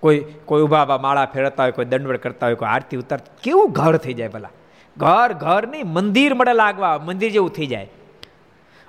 [0.00, 3.96] કોઈ કોઈ ઊભા માળા ફેરવતા હોય, કોઈ દંડવડ કરતા હોય, કોઈ આરતી ઉતારતા કેવું ઘર
[3.96, 4.48] થઈ જાય ભલા.
[4.96, 7.90] ઘર ઘર નહીં, મંદિર મળે લાગવા, મંદિર જેવું થઈ જાય.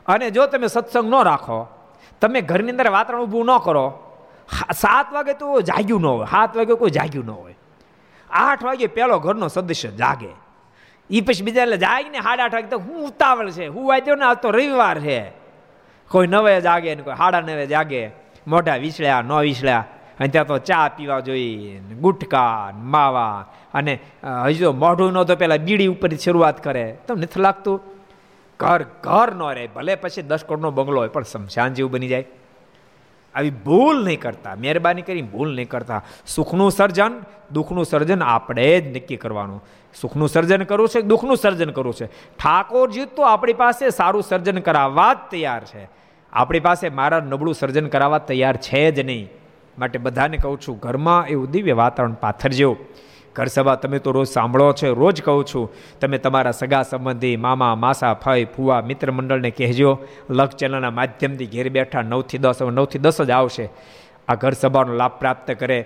[0.07, 1.67] અને જો તમે સત્સંગ ન રાખો,
[2.21, 3.99] તમે ઘરની અંદર વાતાવરણ ઊભું ન કરો
[4.75, 7.55] સાત વાગે તો જાગ્યું ન હોય, સાત વાગે કોઈ જાગ્યું ન હોય.
[8.31, 10.48] આઠ વાગે પહેલો ઘરનો સદસ્ય જાગે.
[11.09, 13.67] એ પછી બીજા એટલે જાય ને સાડા આઠ વાગે તો હું ઉતાવળ છે?
[13.67, 15.19] હું વાંચ્યો ને આજ તો રવિવાર છે.
[16.11, 18.09] કોઈ નવે જાગે ને કોઈ સાડા નવે જાગે.
[18.47, 19.85] મોઢા વિસળ્યા, ન વિસળ્યા.
[20.19, 23.45] અને ત્યાં તો ચા પીવા જોઈએ ગુટકા માવા.
[23.73, 23.99] અને
[24.45, 26.97] હજી મોઢું ન તો પેલા બીડી ઉપર શરૂઆત કરે.
[27.07, 27.81] તમને નથી લાગતું?
[28.59, 29.67] ઘર ઘર ન રહે.
[29.67, 32.25] ભલે પછી દસ કરોડનો બંગલો હોય, પણ શમશાન જેવું બની જાય.
[33.35, 36.03] આવી ભૂલ નહીં કરતા, મહેરબાની કરી ભૂલ નહીં કરતા.
[36.27, 37.11] સુખનું સર્જન,
[37.51, 39.63] દુઃખનું સર્જન આપણે જ નક્કી કરવાનું.
[40.01, 42.05] સુખનું સર્જન કરવું છે દુઃખનું સર્જન કરવું છે?
[42.37, 45.89] ઠાકોરજી તો આપણી પાસે સારું સર્જન કરાવવા જ તૈયાર છે.
[46.33, 49.29] આપણી પાસે મારા નબળું સર્જન કરાવવા તૈયાર છે જ નહીં.
[49.79, 52.77] માટે બધાને કહું છું, ઘરમાં એવું દિવ્ય વાતાવરણ પાથરજો.
[53.39, 55.71] ઘર સભા તમે તો રોજ સાંભળો છો, રોજ કહું છું,
[56.01, 59.99] તમે તમારા સગા સંબંધી, મામા, માસા ફઈ ફુવા મિત્ર મંડળને કહેજો.
[60.29, 63.69] લક ચેનલના માધ્યમથી ઘેર બેઠા નવથી દસ નવથી દસ જ આવશે.
[64.27, 65.85] આ ઘર સભાનો લાભ પ્રાપ્ત કરે.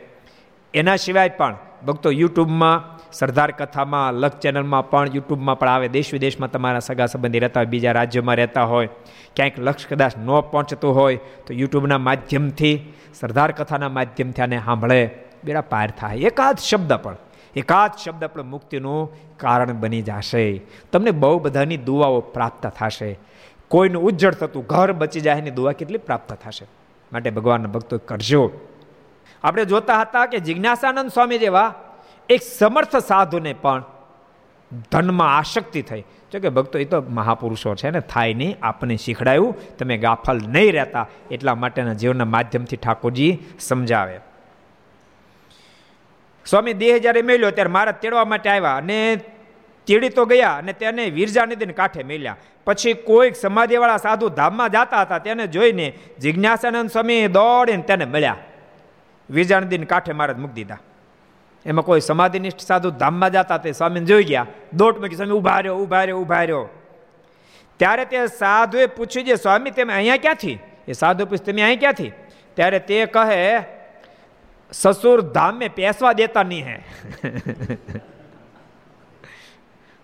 [0.73, 1.55] એના સિવાય પણ
[1.87, 2.77] ભક્તો યુટ્યુબમાં,
[3.11, 5.87] સરદાર કથામાં લક ચેનલમાં પણ યુટ્યુબમાં પણ આવે.
[5.87, 8.89] દેશ વિદેશમાં તમારા સગા સંબંધી રહેતા હોય, બીજા રાજ્યોમાં રહેતા હોય,
[9.35, 15.01] ક્યાંક લક્ષ કદાચ ન પહોંચતું હોય, તો યુટ્યુબના માધ્યમથી, સરદાર કથાના માધ્યમથી આને સાંભળે.
[15.43, 16.17] બેડા પાર થાય.
[16.17, 17.15] એકાદ શબ્દ પણ.
[17.55, 20.61] એકાદ શબ્દ આપણે મુક્તિનું કારણ બની જશે.
[20.91, 23.19] તમને બહુ બધાની દુવાઓ પ્રાપ્ત થશે.
[23.67, 26.65] કોઈનું ઉજ્જળ થતું ઘર બચી જાય એની દુવા કેટલી પ્રાપ્ત થશે.
[27.13, 28.51] માટે ભગવાનના ભક્તો કરજો.
[29.43, 31.73] આપણે જોતા હતા કે જિજ્ઞાસાનંદ સ્વામી જેવા
[32.29, 33.83] એક સમર્થ સાધુને પણ
[34.91, 36.03] ધનમાં આશક્તિ થઈ.
[36.31, 40.73] જો કે ભક્તો એ તો મહાપુરુષો છે ને, થાય નહીં આપણને શીખડાયું, તમે ગાફલ નહીં
[40.73, 44.19] રહેતા એટલા માટેના જીવનના માધ્યમથી ઠાકોરજી સમજાવે.
[46.45, 49.15] સ્વામી દેહ જ્યારે મેલ્યો ત્યારે મારા તેડવા માટે આવ્યા અને
[49.87, 52.37] તેડી તો ગયા અને તેને વિરજા નદીને કાંઠે મેલ્યા.
[52.65, 58.35] પછી કોઈક સમાધિવાળા સાધુ ધામમાં જતા હતા તેને જોઈને જિજ્ઞાસાનંદ સ્વામી દોડીને તેને મળ્યા.
[59.29, 60.77] વિરજા નદીને કાંઠે મહારાજ મૂકી દીધા.
[61.65, 64.45] એમાં કોઈ સમાધિનિષ્ઠ સાધુ ધામમાં જતા તે સ્વામીને જોઈ ગયા.
[64.73, 66.69] દોટ મૂકી સ્વામી, ઊભા રહ્યો ઊભા રહ્યો ઊભા રહ્યો.
[67.77, 70.59] ત્યારે તે સાધુએ પૂછ્યું છે સ્વામી, તમે અહીંયા ક્યાંથી?
[70.87, 72.11] એ સાધુ પૂછ તમે અહીંયા ક્યાંથી?
[72.55, 73.57] ત્યારે તે કહે
[74.72, 76.78] ससुर धाम में पैसवा देता नहीं है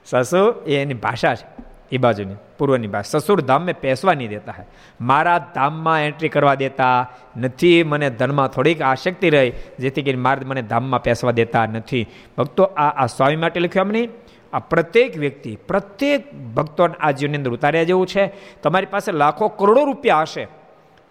[0.06, 1.46] સસુર એ એની ભાષા છે
[1.90, 4.64] એ બાજુની પૂર્વની ભાષા સસુર ધામ મેં પેસવા નહીં દેતા હે
[5.00, 6.96] મારા ધામમાં એન્ટ્રી કરવા દેતા
[7.36, 12.04] નથી મને ધનમાં થોડીક આશક્તિ રહી જેથી કરીને મારે મને ધામમાં પેસવા દેતા નથી
[12.38, 14.10] ભક્તો આ આ સ્વામી માટે લખ્યું એમ નહીં
[14.52, 18.24] આ પ્રત્યેક વ્યક્તિ પ્રત્યેક ભક્તોને આ જીવનની અંદર ઉતાર્યા જેવું છે
[18.62, 20.44] તમારી પાસે લાખો કરોડો રૂપિયા હશે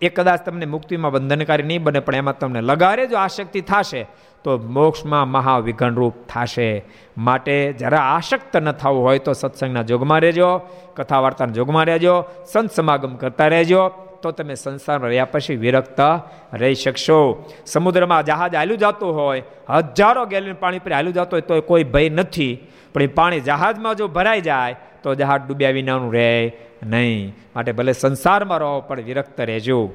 [0.01, 4.03] એ કદાચ તમને મુક્તિમાં બંધનકારી નહીં બને, પણ એમાં તમને લગારે જો આશક્તિ થશે,
[4.45, 6.71] તો મોક્ષમાં મહાવિઘનરૂપ થશે.
[7.17, 10.51] માટે જરા આશક્ત ન થવું હોય તો સત્સંગના જોગમાં રહેજો
[10.97, 12.15] કથા વાર્તાના જોગમાં રહેજો,
[12.53, 13.83] સંત સમાગમ કરતા રહેજો,
[14.23, 16.01] તો તમે સંસારમાં રહ્યા પછી વિરક્ત
[16.61, 17.19] રહી શકશો.
[17.67, 22.11] સમુદ્રમાં જહાજ હાલ્યું જતું હોય, હજારો ગેલન પાણી પર હાલ્યું જતું હોય, તો કોઈ ભય
[22.11, 22.55] નથી.
[22.95, 27.35] પણ એ પાણી જહાજમાં જો ભરાઈ જાય તો જહાજ ડૂબ્યા વિનાનું રહે નહીં.
[27.57, 29.93] માટે ભલે સંસારમાં રહો, પણ વિરક્ત રહેજો.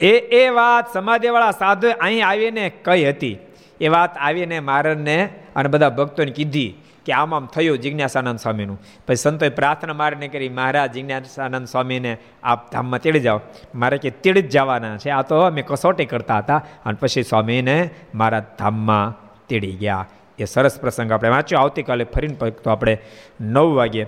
[0.00, 3.38] એ એ વાત સમાધિવાળા સાધુ અહીં આવીને કઈ હતી.
[3.80, 8.80] એ વાત આવીને મારણને અને બધા ભક્તોને કીધી કે આમ આમ થયું જિજ્ઞાસાનંદ સ્વામીનું.
[9.06, 13.40] પછી સંતોએ પ્રાર્થના મારને કરી, મહારાજ, જિજ્ઞાસાનંદ સ્વામીને આપ ધામમાં તેડી જાઓ.
[13.74, 15.10] મારે કે તેડી જ જવાના છે.
[15.10, 16.56] આ તો અમે કસોટી કરતા હતા
[16.86, 20.06] અને પછી સ્વામીને મારા ધામમાં તેડી ગયા.
[20.38, 21.58] એ સરસ પ્રસંગ આપણે વાંચ્યો.
[21.58, 22.98] આવતીકાલે ફરીને તો આપણે
[23.40, 24.06] નવ વાગે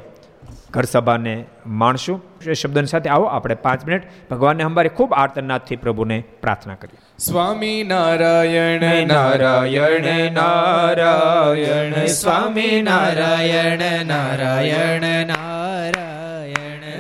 [0.71, 2.23] ઘરસભાને માણશું.
[2.47, 4.03] એ શબ્દની સાથે આવો, આપણે પાંચ મિનિટ.
[4.31, 6.99] ભગવાનને અંબારે ખૂબ આર્તનાથથી પ્રભુને પ્રાર્થના કરીએ.
[7.19, 12.07] સ્વામી નારાયણ નારાયણ નારાયણ.
[12.07, 16.86] સ્વામી નારાયણ નારાયણ નારાયણ.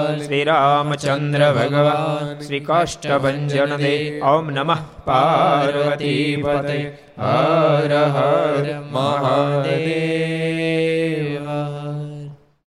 [0.00, 3.38] ભગવાન શ્રી રામચંદ્ર ભગવાન શ્રી કાષ્ટભન
[3.76, 3.92] દે
[4.26, 6.78] ઓમ નમઃ પાર્વતી પતે
[7.20, 10.40] હર હર મહાદેવ